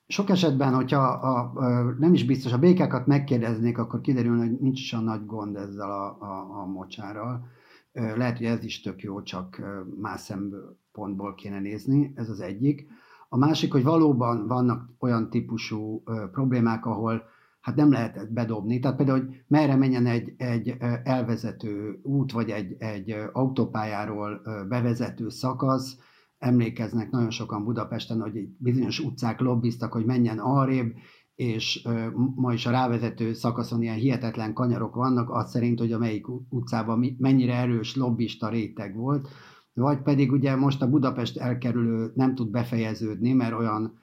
[0.07, 4.81] sok esetben, hogyha a, a, nem is biztos, a békákat megkérdeznék, akkor kiderülne, hogy nincs
[4.81, 7.47] is a nagy gond ezzel a, a, a mocsárral.
[7.93, 9.61] Lehet, hogy ez is tök jó, csak
[10.01, 12.87] más szempontból kéne nézni, ez az egyik.
[13.29, 16.03] A másik, hogy valóban vannak olyan típusú
[16.33, 17.23] problémák, ahol
[17.61, 18.79] hát nem lehet bedobni.
[18.79, 25.99] Tehát például, hogy merre menjen egy, egy elvezető út, vagy egy, egy autópályáról bevezető szakasz,
[26.41, 30.95] emlékeznek nagyon sokan Budapesten, hogy bizonyos utcák lobbiztak, hogy menjen arrébb,
[31.35, 31.89] és
[32.35, 37.17] ma is a rávezető szakaszon ilyen hihetetlen kanyarok vannak, az szerint, hogy a melyik utcában
[37.19, 39.29] mennyire erős lobbista réteg volt,
[39.73, 43.99] vagy pedig ugye most a Budapest elkerülő nem tud befejeződni, mert olyan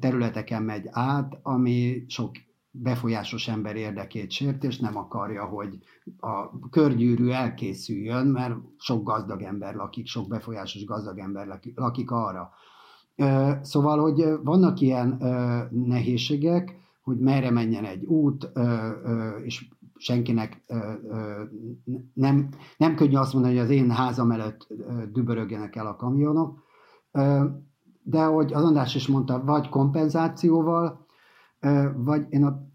[0.00, 2.30] területeken megy át, ami sok
[2.82, 5.78] befolyásos ember érdekét sért, és nem akarja, hogy
[6.18, 12.50] a körgyűrű elkészüljön, mert sok gazdag ember lakik, sok befolyásos gazdag ember lakik arra.
[13.62, 15.16] Szóval, hogy vannak ilyen
[15.70, 18.50] nehézségek, hogy merre menjen egy út,
[19.44, 20.64] és senkinek
[22.14, 24.68] nem, nem könnyű azt mondani, hogy az én házam előtt
[25.12, 26.64] dübörögjenek el a kamionok,
[28.02, 31.05] de hogy az András is mondta, vagy kompenzációval,
[31.96, 32.66] vagy én a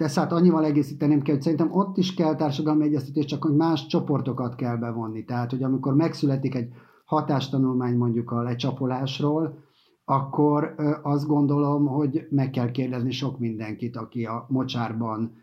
[0.00, 4.54] Teszát annyival egészíteném ki, hogy szerintem ott is kell társadalmi egyeztetés, csak hogy más csoportokat
[4.54, 5.24] kell bevonni.
[5.24, 6.72] Tehát, hogy amikor megszületik egy
[7.04, 9.64] hatástanulmány mondjuk a lecsapolásról,
[10.04, 15.34] akkor azt gondolom, hogy meg kell kérdezni sok mindenkit, aki a mocsárban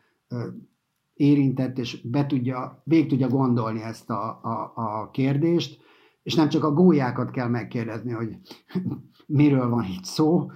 [1.14, 5.80] érintett, és be tudja, végig tudja gondolni ezt a, a, a kérdést,
[6.24, 8.38] és nem csak a gólyákat kell megkérdezni, hogy
[9.26, 10.52] miről van itt szó,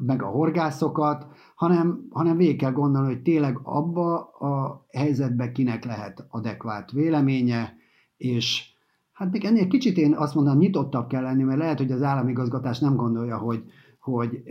[0.00, 6.26] meg a horgászokat, hanem, hanem végig kell gondolni, hogy tényleg abba a helyzetben kinek lehet
[6.28, 7.76] adekvát véleménye,
[8.16, 8.72] és
[9.12, 12.78] hát még ennél kicsit én azt mondom, nyitottabb kell lenni, mert lehet, hogy az államigazgatás
[12.78, 13.64] nem gondolja, hogy,
[14.00, 14.42] hogy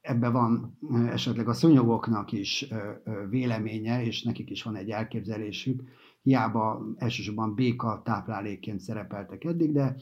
[0.00, 0.78] ebbe van
[1.10, 2.68] esetleg a szúnyogoknak is
[3.30, 5.82] véleménye, és nekik is van egy elképzelésük,
[6.22, 9.96] hiába elsősorban béka táplálékként szerepeltek eddig, de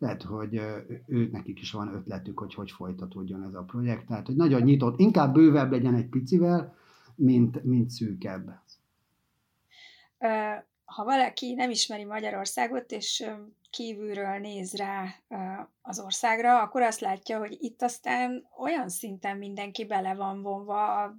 [0.00, 0.60] lehet, hogy
[1.06, 4.06] ő, nekik is van ötletük, hogy hogy folytatódjon ez a projekt.
[4.06, 6.74] Tehát, hogy nagyon nyitott, inkább bővebb legyen egy picivel,
[7.14, 8.60] mint, mint szűkebb.
[10.94, 13.30] Ha valaki nem ismeri Magyarországot, és
[13.70, 15.14] kívülről néz rá
[15.82, 21.16] az országra, akkor azt látja, hogy itt aztán olyan szinten mindenki bele van vonva a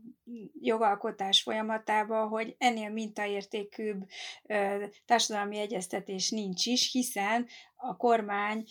[0.62, 4.08] jogalkotás folyamatába, hogy ennél mintaértékűbb
[5.06, 8.64] társadalmi egyeztetés nincs is, hiszen a kormány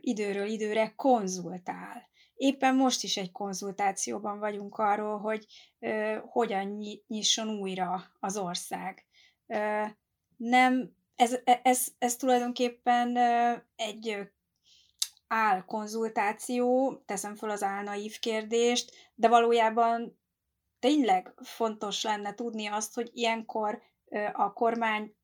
[0.00, 5.46] időről időre konzultál éppen most is egy konzultációban vagyunk arról, hogy
[6.26, 9.04] hogyan nyisson újra az ország.
[10.36, 13.16] Nem, ez, ez, ez, ez tulajdonképpen
[13.76, 14.28] egy
[15.28, 20.18] álkonzultáció, teszem fel az álnaív kérdést, de valójában
[20.78, 23.82] tényleg fontos lenne tudni azt, hogy ilyenkor
[24.32, 25.14] a kormány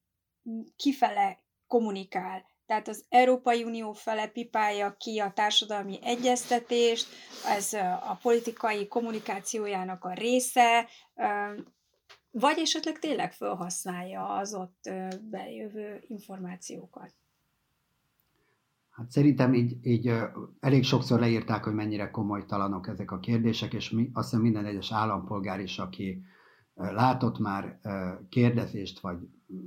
[0.77, 2.49] kifele kommunikál.
[2.67, 7.09] Tehát az Európai Unió fele pipálja ki a társadalmi egyeztetést,
[7.47, 7.73] ez
[8.09, 10.89] a politikai kommunikációjának a része,
[12.31, 14.91] vagy esetleg tényleg felhasználja az ott
[15.31, 17.15] bejövő információkat.
[18.91, 20.13] Hát szerintem így, így
[20.61, 24.93] elég sokszor leírták, hogy mennyire komolytalanok ezek a kérdések, és mi, azt hiszem minden egyes
[24.93, 26.23] állampolgár is, aki
[26.75, 27.81] látott már
[28.29, 29.19] kérdezést, vagy,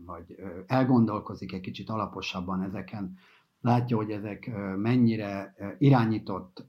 [0.05, 0.35] vagy
[0.67, 3.17] elgondolkozik egy kicsit alaposabban ezeken,
[3.61, 6.65] látja, hogy ezek mennyire irányított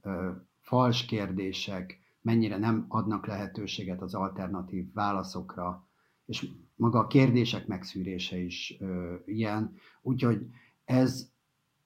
[0.61, 5.87] fals kérdések, mennyire nem adnak lehetőséget az alternatív válaszokra,
[6.25, 8.77] és maga a kérdések megszűrése is
[9.25, 9.73] ilyen.
[10.01, 10.45] Úgyhogy
[10.85, 11.33] ez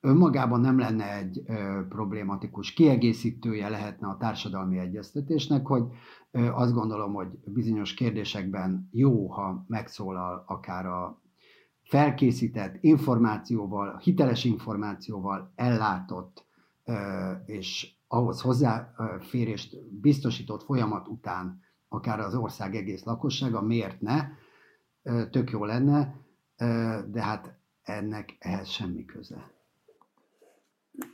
[0.02, 5.84] önmagában nem lenne egy ö, problématikus kiegészítője lehetne a társadalmi egyeztetésnek, hogy
[6.32, 11.22] ö, azt gondolom, hogy bizonyos kérdésekben jó, ha megszólal akár a
[11.84, 16.46] felkészített információval, hiteles információval ellátott
[16.86, 24.20] ö, és ahhoz hozzáférést biztosított folyamat után akár az ország egész lakossága, miért ne,
[25.30, 26.16] tök jó lenne,
[27.12, 29.52] de hát ennek ehhez semmi köze.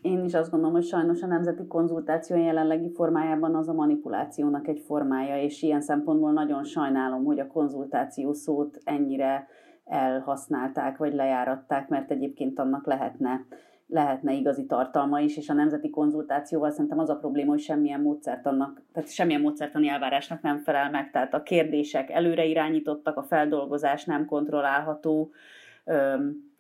[0.02, 4.80] Én is azt gondolom, hogy sajnos a nemzeti konzultáció jelenlegi formájában az a manipulációnak egy
[4.80, 9.48] formája, és ilyen szempontból nagyon sajnálom, hogy a konzultáció szót ennyire
[9.86, 13.46] elhasználták, vagy lejáratták, mert egyébként annak lehetne,
[13.88, 18.46] lehetne igazi tartalma is, és a nemzeti konzultációval szerintem az a probléma, hogy semmilyen módszert
[18.46, 24.06] annak, tehát semmilyen módszertani elvárásnak nem felel meg, tehát a kérdések előre irányítottak, a feldolgozás
[24.06, 25.32] nem kontrollálható,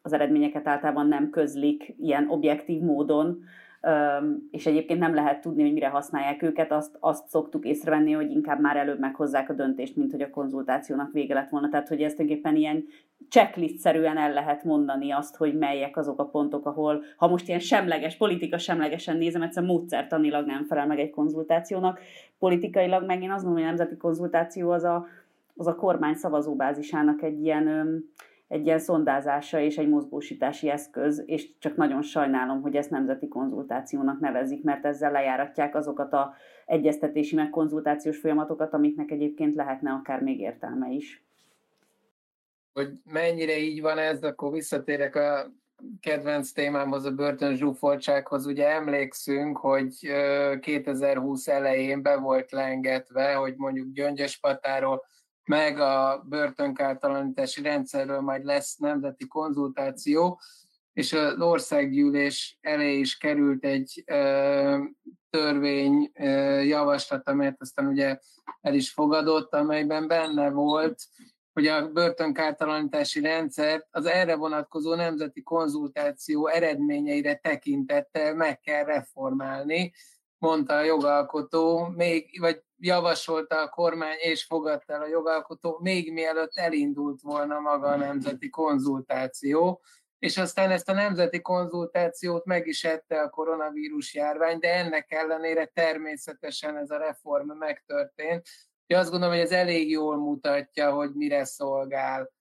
[0.01, 3.43] az eredményeket általában nem közlik ilyen objektív módon,
[4.51, 8.59] és egyébként nem lehet tudni, hogy mire használják őket, azt, azt szoktuk észrevenni, hogy inkább
[8.59, 11.69] már előbb meghozzák a döntést, mint hogy a konzultációnak vége lett volna.
[11.69, 12.85] Tehát, hogy ezt tulajdonképpen ilyen
[13.29, 18.17] checklist-szerűen el lehet mondani azt, hogy melyek azok a pontok, ahol, ha most ilyen semleges,
[18.17, 21.99] politika semlegesen nézem, egyszerűen módszertanilag nem felel meg egy konzultációnak.
[22.39, 25.05] Politikailag meg én azt mondom, hogy a nemzeti konzultáció az a,
[25.55, 28.03] az a kormány szavazóbázisának egy ilyen
[28.47, 34.19] egy ilyen szondázása és egy mozgósítási eszköz, és csak nagyon sajnálom, hogy ezt nemzeti konzultációnak
[34.19, 36.33] nevezik, mert ezzel lejáratják azokat a
[36.65, 41.23] egyeztetési meg konzultációs folyamatokat, amiknek egyébként lehetne akár még értelme is.
[42.73, 45.51] Hogy mennyire így van ez, akkor visszatérek a
[45.99, 48.45] kedvenc témámhoz, a börtön zsúfoltsághoz.
[48.45, 49.93] Ugye emlékszünk, hogy
[50.59, 55.05] 2020 elején be volt lengetve, hogy mondjuk Gyöngyöspatáról
[55.45, 60.39] meg a börtönkártalanítási rendszerről majd lesz nemzeti konzultáció,
[60.93, 64.83] és az országgyűlés elé is került egy ö,
[65.29, 66.25] törvény ö,
[66.61, 68.19] javaslat, amelyet aztán ugye
[68.61, 71.03] el is fogadott, amelyben benne volt,
[71.53, 79.93] hogy a börtönkártalanítási rendszer az erre vonatkozó nemzeti konzultáció eredményeire tekintettel meg kell reformálni,
[80.37, 86.57] mondta a jogalkotó, még, vagy javasolta a kormány és fogadta el a jogalkotó, még mielőtt
[86.57, 89.81] elindult volna maga a nemzeti konzultáció,
[90.19, 95.65] és aztán ezt a nemzeti konzultációt meg is ette a koronavírus járvány, de ennek ellenére
[95.65, 98.47] természetesen ez a reform megtörtént.
[98.81, 102.33] Úgyhogy azt gondolom, hogy ez elég jól mutatja, hogy mire szolgál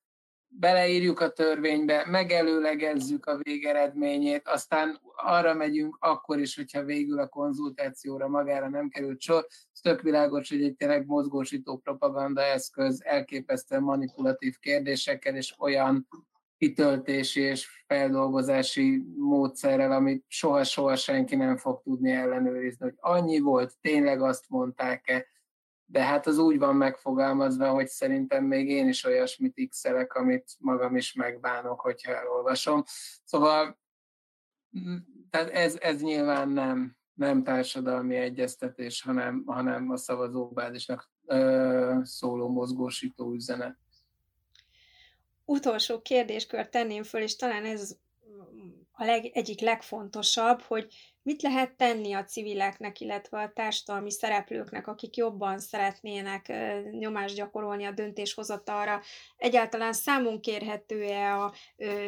[0.47, 8.27] beleírjuk a törvénybe, megelőlegezzük a végeredményét, aztán arra megyünk akkor is, hogyha végül a konzultációra
[8.27, 9.47] magára nem került sor.
[9.85, 16.07] Tök világos, hogy egy tényleg mozgósító propaganda eszköz elképesztően manipulatív kérdésekkel és olyan
[16.57, 24.21] kitöltési és feldolgozási módszerrel, amit soha-soha senki nem fog tudni ellenőrizni, hogy annyi volt, tényleg
[24.21, 25.27] azt mondták-e,
[25.85, 30.95] de hát az úgy van megfogalmazva, hogy szerintem még én is olyasmit x amit magam
[30.95, 32.83] is megbánok, hogyha elolvasom.
[33.23, 33.79] Szóval
[35.29, 43.33] tehát ez, ez nyilván nem, nem társadalmi egyeztetés, hanem, hanem a szavazóbázisnak ö, szóló mozgósító
[43.33, 43.77] üzenet.
[45.45, 47.97] Utolsó kérdéskört tenném föl, és talán ez
[48.91, 50.93] a leg, egyik legfontosabb, hogy
[51.25, 56.53] Mit lehet tenni a civileknek, illetve a társadalmi szereplőknek, akik jobban szeretnének
[56.91, 59.01] nyomást gyakorolni a döntéshozatalra?
[59.37, 61.53] Egyáltalán számon kérhető-e a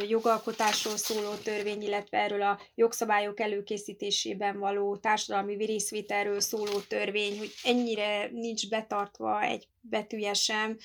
[0.08, 8.30] jogalkotásról szóló törvény, illetve erről a jogszabályok előkészítésében való társadalmi részvételről szóló törvény, hogy ennyire
[8.32, 10.78] nincs betartva egy betűje sem,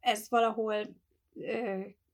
[0.00, 0.74] ez valahol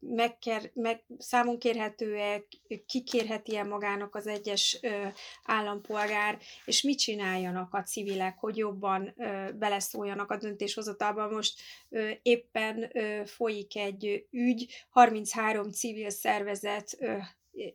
[0.02, 2.42] megker, meg, számon kérhető-e,
[2.86, 5.06] kikérheti -e magának az egyes ö,
[5.44, 11.28] állampolgár, és mit csináljanak a civilek, hogy jobban ö, beleszóljanak a döntéshozatalba.
[11.28, 17.16] Most ö, éppen ö, folyik egy ügy, 33 civil szervezet ö,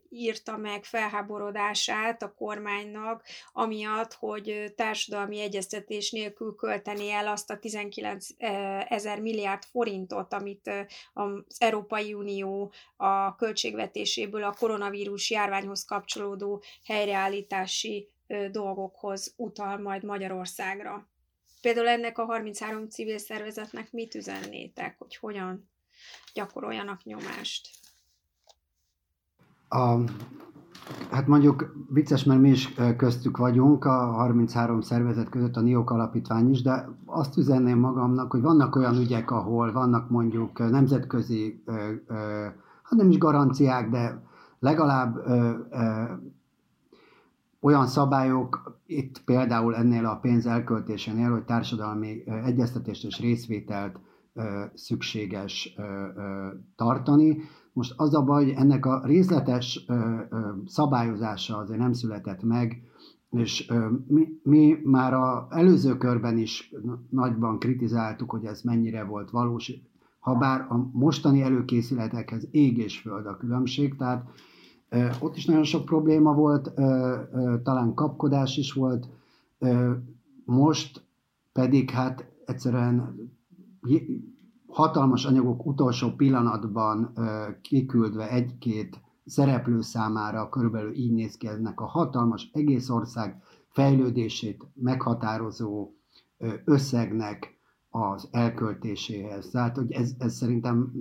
[0.09, 8.27] írta meg felháborodását a kormánynak, amiatt, hogy társadalmi egyeztetés nélkül költeni el azt a 19
[8.87, 10.71] ezer milliárd forintot, amit
[11.13, 18.09] az Európai Unió a költségvetéséből a koronavírus járványhoz kapcsolódó helyreállítási
[18.51, 21.09] dolgokhoz utal majd Magyarországra.
[21.61, 25.69] Például ennek a 33 civil szervezetnek mit üzennétek, hogy hogyan
[26.33, 27.69] gyakoroljanak nyomást?
[29.69, 29.97] A,
[31.11, 36.49] hát mondjuk vicces, mert mi is köztük vagyunk, a 33 szervezet között a NIOK alapítvány
[36.49, 41.63] is, de azt üzenném magamnak, hogy vannak olyan ügyek, ahol vannak mondjuk nemzetközi,
[42.83, 44.21] hát nem is garanciák, de
[44.59, 45.23] legalább
[47.59, 53.99] olyan szabályok, itt például ennél a pénz elköltésénél, hogy társadalmi egyeztetést és részvételt
[54.73, 55.75] szükséges
[56.75, 57.37] tartani,
[57.77, 59.85] most az a baj, hogy ennek a részletes
[60.65, 62.81] szabályozása azért nem született meg,
[63.29, 63.71] és
[64.07, 66.73] mi, mi már a előző körben is
[67.09, 69.71] nagyban kritizáltuk, hogy ez mennyire volt valós,
[70.19, 74.29] ha bár a mostani előkészületekhez ég és föld a különbség, tehát
[75.19, 76.71] ott is nagyon sok probléma volt,
[77.63, 79.07] talán kapkodás is volt,
[80.45, 81.03] most
[81.53, 83.15] pedig hát egyszerűen
[84.67, 87.13] hatalmas anyagok utolsó pillanatban
[87.61, 95.91] kiküldve egy-két szereplő számára körülbelül így néz ki ennek a hatalmas egész ország fejlődését meghatározó
[96.65, 97.59] összegnek
[97.89, 99.49] az elköltéséhez.
[99.49, 100.91] Tehát, hogy ez, ez szerintem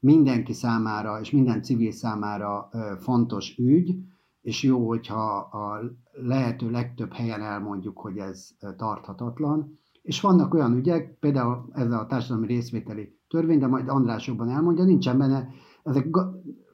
[0.00, 2.68] mindenki számára és minden civil számára
[2.98, 3.96] fontos ügy,
[4.40, 5.80] és jó, hogyha a
[6.12, 9.78] lehető legtöbb helyen elmondjuk, hogy ez tarthatatlan.
[10.08, 14.84] És vannak olyan ügyek, például ez a társadalmi részvételi törvény, de majd András jobban elmondja,
[14.84, 15.48] nincsen benne,
[15.82, 16.06] ezek,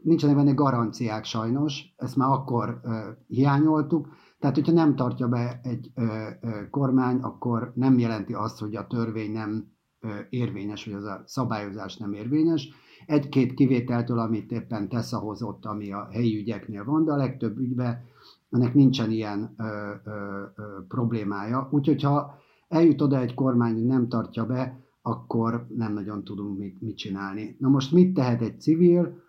[0.02, 2.92] nincsenek benne garanciák sajnos, ezt már akkor uh,
[3.26, 4.08] hiányoltuk,
[4.38, 6.04] tehát hogyha nem tartja be egy uh,
[6.42, 9.72] uh, kormány, akkor nem jelenti azt, hogy a törvény nem
[10.02, 12.68] uh, érvényes, vagy az a szabályozás nem érvényes.
[13.06, 18.04] Egy-két kivételtől, amit éppen Tesza hozott, ami a helyi ügyeknél van, de a legtöbb ügyben
[18.50, 19.64] ennek nincsen ilyen ö,
[20.04, 20.10] ö,
[20.54, 21.68] ö, problémája.
[21.70, 22.42] Úgyhogy ha
[22.74, 27.56] eljut oda egy kormány, hogy nem tartja be, akkor nem nagyon tudunk mit, mit csinálni.
[27.58, 29.22] Na most mit tehet egy civil?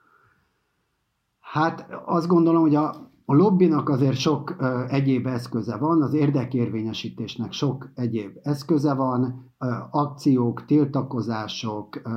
[1.40, 2.90] Hát azt gondolom, hogy a,
[3.26, 9.74] a lobbynak azért sok ö, egyéb eszköze van, az érdekérvényesítésnek sok egyéb eszköze van, ö,
[9.92, 12.10] akciók, tiltakozások, ö,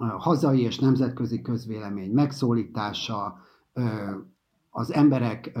[0.00, 3.36] ö, hazai és nemzetközi közvélemény megszólítása,
[3.72, 3.82] ö,
[4.70, 5.60] az emberek ö,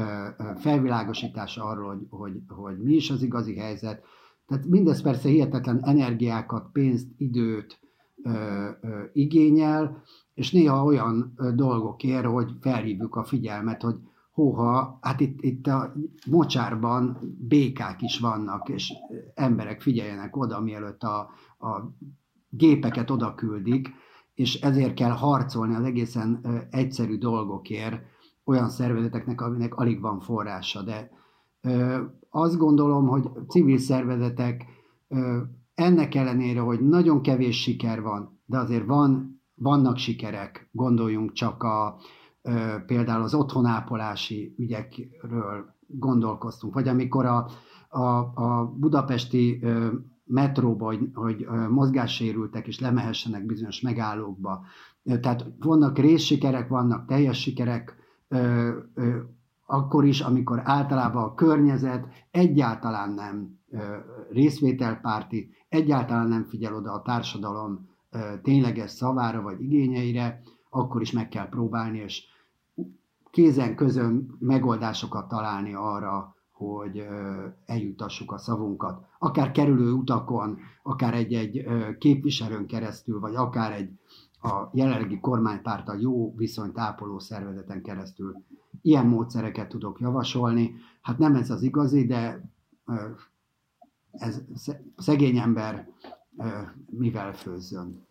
[0.56, 4.04] felvilágosítása arról, hogy, hogy, hogy mi is az igazi helyzet,
[4.46, 7.80] tehát mindez persze hihetetlen energiákat, pénzt, időt
[8.22, 8.30] ö,
[8.80, 10.02] ö, igényel,
[10.34, 13.96] és néha olyan ö, dolgok ér, hogy felhívjuk a figyelmet, hogy
[14.34, 15.92] hóha, hát itt, itt a
[16.30, 18.92] mocsárban békák is vannak, és
[19.34, 21.18] emberek figyeljenek oda, mielőtt a,
[21.58, 21.96] a
[22.48, 23.88] gépeket oda küldik,
[24.34, 26.40] és ezért kell harcolni az egészen
[26.70, 28.02] egyszerű dolgokért
[28.44, 31.10] olyan szervezeteknek, aminek alig van forrása, de
[32.36, 34.64] azt gondolom, hogy civil szervezetek
[35.74, 41.96] ennek ellenére, hogy nagyon kevés siker van, de azért van, vannak sikerek, gondoljunk csak a,
[42.86, 47.46] például az otthonápolási ügyekről gondolkoztunk, vagy amikor a,
[47.88, 49.64] a, a budapesti
[50.24, 54.64] metróba, hogy, hogy mozgássérültek és lemehessenek bizonyos megállókba.
[55.20, 57.96] Tehát vannak részsikerek, vannak teljes sikerek,
[59.66, 63.58] akkor is, amikor általában a környezet egyáltalán nem
[64.30, 67.88] részvételpárti, egyáltalán nem figyel oda a társadalom
[68.42, 70.40] tényleges szavára vagy igényeire,
[70.70, 72.24] akkor is meg kell próbálni, és
[73.30, 77.06] kézen közön megoldásokat találni arra, hogy
[77.66, 79.04] eljutassuk a szavunkat.
[79.18, 81.66] Akár kerülő utakon, akár egy-egy
[81.98, 83.90] képviselőn keresztül, vagy akár egy
[84.42, 88.42] a jelenlegi kormánypártal jó viszonyt ápoló szervezeten keresztül
[88.82, 90.74] ilyen módszereket tudok javasolni.
[91.02, 92.40] Hát nem ez az igazi, de
[94.12, 94.42] ez
[94.96, 95.88] szegény ember
[96.90, 98.06] mivel főzzön.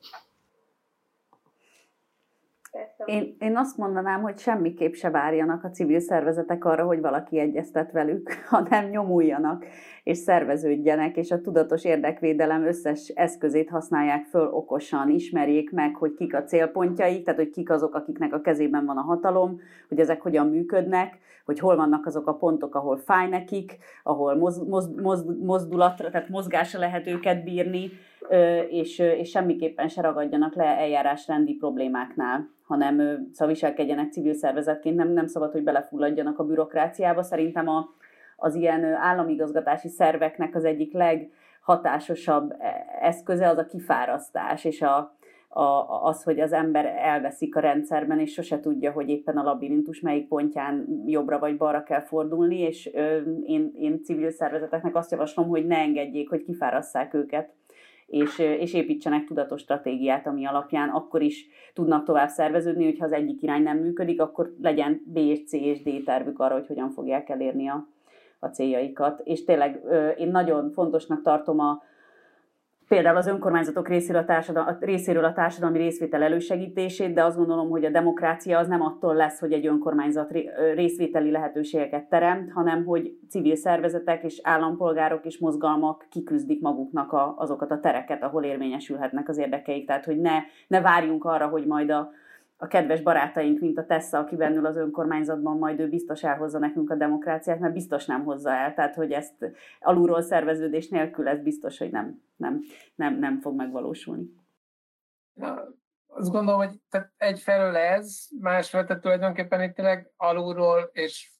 [3.05, 7.91] Én, én azt mondanám, hogy semmiképp se várjanak a civil szervezetek arra, hogy valaki egyeztet
[7.91, 9.65] velük, hanem nyomuljanak
[10.03, 16.35] és szerveződjenek, és a tudatos érdekvédelem összes eszközét használják föl okosan, ismerjék meg, hogy kik
[16.35, 20.47] a célpontjaik, tehát hogy kik azok, akiknek a kezében van a hatalom, hogy ezek hogyan
[20.47, 26.09] működnek, hogy hol vannak azok a pontok, ahol fáj nekik, ahol moz, moz, moz, mozdulatra,
[26.09, 27.91] tehát mozgásra lehet őket bírni,
[28.69, 35.27] és, és semmiképpen se ragadjanak le eljárásrendi problémáknál, hanem szóval viselkedjenek civil szervezetként, nem, nem
[35.27, 37.23] szabad, hogy belefulladjanak a bürokráciába.
[37.23, 37.93] Szerintem a,
[38.43, 45.17] az ilyen államigazgatási szerveknek az egyik leghatásosabb e, eszköze az a kifárasztás, és a,
[45.49, 50.01] a, az, hogy az ember elveszik a rendszerben, és sose tudja, hogy éppen a labirintus
[50.01, 55.47] melyik pontján jobbra vagy balra kell fordulni, és ö, én, én civil szervezeteknek azt javaslom,
[55.47, 57.53] hogy ne engedjék, hogy kifárasszák őket
[58.05, 63.41] és, és építsenek tudatos stratégiát, ami alapján akkor is tudnak tovább szerveződni, hogyha az egyik
[63.41, 67.67] irány nem működik, akkor legyen B C és D tervük arra, hogy hogyan fogják elérni
[67.67, 67.87] a,
[68.43, 69.21] a céljaikat.
[69.23, 69.81] És tényleg
[70.17, 71.81] én nagyon fontosnak tartom a,
[72.87, 77.85] például az önkormányzatok részéről a, társadal, részéről a társadalmi részvétel elősegítését, de azt gondolom, hogy
[77.85, 80.31] a demokrácia az nem attól lesz, hogy egy önkormányzat
[80.73, 87.71] részvételi lehetőségeket teremt, hanem hogy civil szervezetek és állampolgárok és mozgalmak kiküzdik maguknak a, azokat
[87.71, 89.87] a tereket, ahol érvényesülhetnek az érdekeik.
[89.87, 92.11] Tehát, hogy ne, ne várjunk arra, hogy majd a,
[92.57, 96.89] a kedves barátaink, mint a Tessa, aki bennül az önkormányzatban, majd ő biztos elhozza nekünk
[96.89, 98.73] a demokráciát, mert biztos nem hozza el.
[98.73, 102.61] Tehát, hogy ezt alulról szerveződés nélkül ez biztos, hogy nem, nem,
[102.95, 104.25] nem, nem fog megvalósulni.
[105.33, 105.63] Na,
[106.07, 111.31] azt gondolom, hogy tehát egyfelől ez, másfelől tehát tulajdonképpen itt tényleg alulról és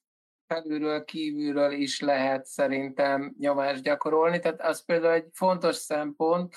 [0.47, 4.39] felülről, kívülről is lehet szerintem nyomást gyakorolni.
[4.39, 6.55] Tehát az például egy fontos szempont,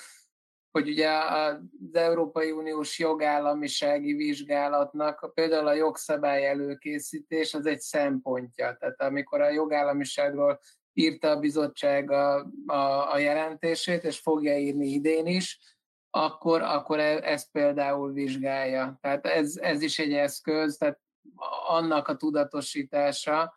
[0.77, 1.57] hogy ugye az
[1.93, 8.75] Európai Uniós jogállamisági vizsgálatnak például a jogszabály előkészítés az egy szempontja.
[8.79, 10.59] Tehát amikor a jogállamiságról
[10.93, 15.59] írta a bizottság a, a, a jelentését, és fogja írni idén is,
[16.09, 18.97] akkor, akkor e, ezt például vizsgálja.
[19.01, 20.99] Tehát ez, ez is egy eszköz, tehát
[21.67, 23.53] annak a tudatosítása,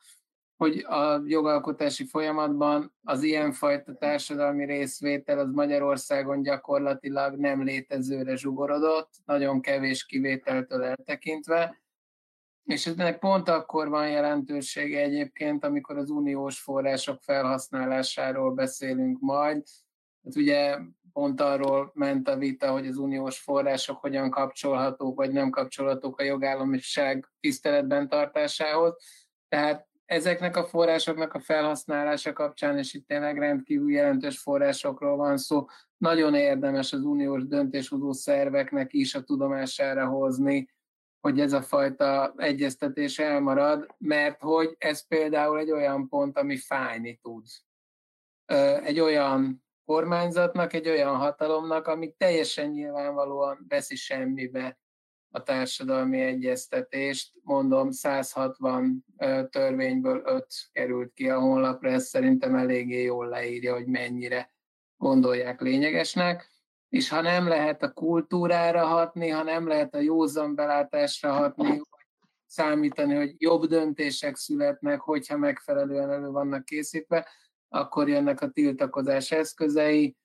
[0.60, 9.60] hogy a jogalkotási folyamatban az ilyenfajta társadalmi részvétel az Magyarországon gyakorlatilag nem létezőre zsugorodott, nagyon
[9.60, 11.82] kevés kivételtől eltekintve,
[12.64, 19.62] és ennek pont akkor van jelentősége egyébként, amikor az uniós források felhasználásáról beszélünk majd.
[20.24, 20.78] Hát ugye
[21.12, 26.24] pont arról ment a vita, hogy az uniós források hogyan kapcsolhatók, vagy nem kapcsolhatók a
[26.24, 28.94] jogállamiság tiszteletben tartásához.
[29.48, 35.66] Tehát ezeknek a forrásoknak a felhasználása kapcsán, és itt tényleg rendkívül jelentős forrásokról van szó,
[35.96, 40.70] nagyon érdemes az uniós döntéshozó szerveknek is a tudomására hozni,
[41.20, 47.18] hogy ez a fajta egyeztetés elmarad, mert hogy ez például egy olyan pont, ami fájni
[47.22, 47.44] tud.
[48.82, 54.79] Egy olyan kormányzatnak, egy olyan hatalomnak, ami teljesen nyilvánvalóan veszi semmibe
[55.30, 57.32] a társadalmi egyeztetést.
[57.42, 59.04] Mondom, 160
[59.50, 64.54] törvényből 5 került ki a honlapra, ez szerintem eléggé jól leírja, hogy mennyire
[64.96, 66.50] gondolják lényegesnek.
[66.88, 71.80] És ha nem lehet a kultúrára hatni, ha nem lehet a józan belátásra hatni,
[72.46, 77.28] számítani, hogy jobb döntések születnek, hogyha megfelelően elő vannak készítve,
[77.68, 80.16] akkor jönnek a tiltakozás eszközei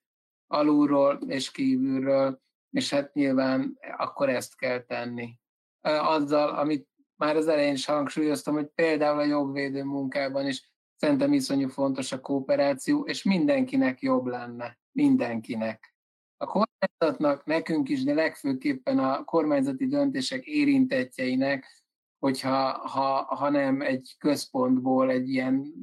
[0.47, 2.41] alulról és kívülről
[2.75, 5.39] és hát nyilván akkor ezt kell tenni.
[5.81, 11.69] Azzal, amit már az elején is hangsúlyoztam, hogy például a jogvédő munkában is szerintem iszonyú
[11.69, 14.77] fontos a kooperáció, és mindenkinek jobb lenne.
[14.91, 15.95] Mindenkinek.
[16.37, 21.83] A kormányzatnak, nekünk is, de legfőképpen a kormányzati döntések érintetjeinek,
[22.19, 25.73] hogyha ha, ha nem egy központból, egy ilyen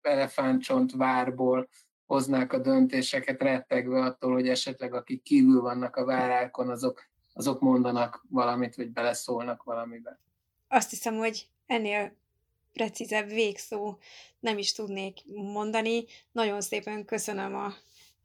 [0.00, 1.68] elefántcsont várból
[2.06, 8.24] hoznák a döntéseket, rettegve attól, hogy esetleg akik kívül vannak a várákon, azok, azok mondanak
[8.28, 10.18] valamit, vagy beleszólnak valamibe.
[10.68, 12.16] Azt hiszem, hogy ennél
[12.72, 13.98] precízebb végszó
[14.40, 16.04] nem is tudnék mondani.
[16.32, 17.74] Nagyon szépen köszönöm a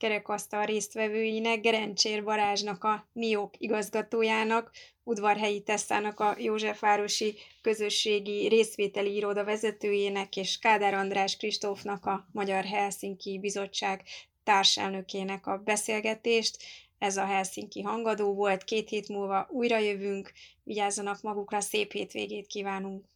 [0.02, 4.72] kerekasztal résztvevőinek, Gerencsér Barázsnak, a NIOK igazgatójának,
[5.04, 13.40] Udvarhelyi Tesszának, a Józsefvárosi Közösségi Részvételi Iroda vezetőjének, és Kádár András Kristófnak, a Magyar Helsinki
[13.40, 14.04] Bizottság
[14.44, 16.58] társelnökének a beszélgetést.
[16.98, 20.32] Ez a Helsinki hangadó volt, két hét múlva újra jövünk,
[20.64, 23.11] vigyázzanak magukra, szép hétvégét kívánunk!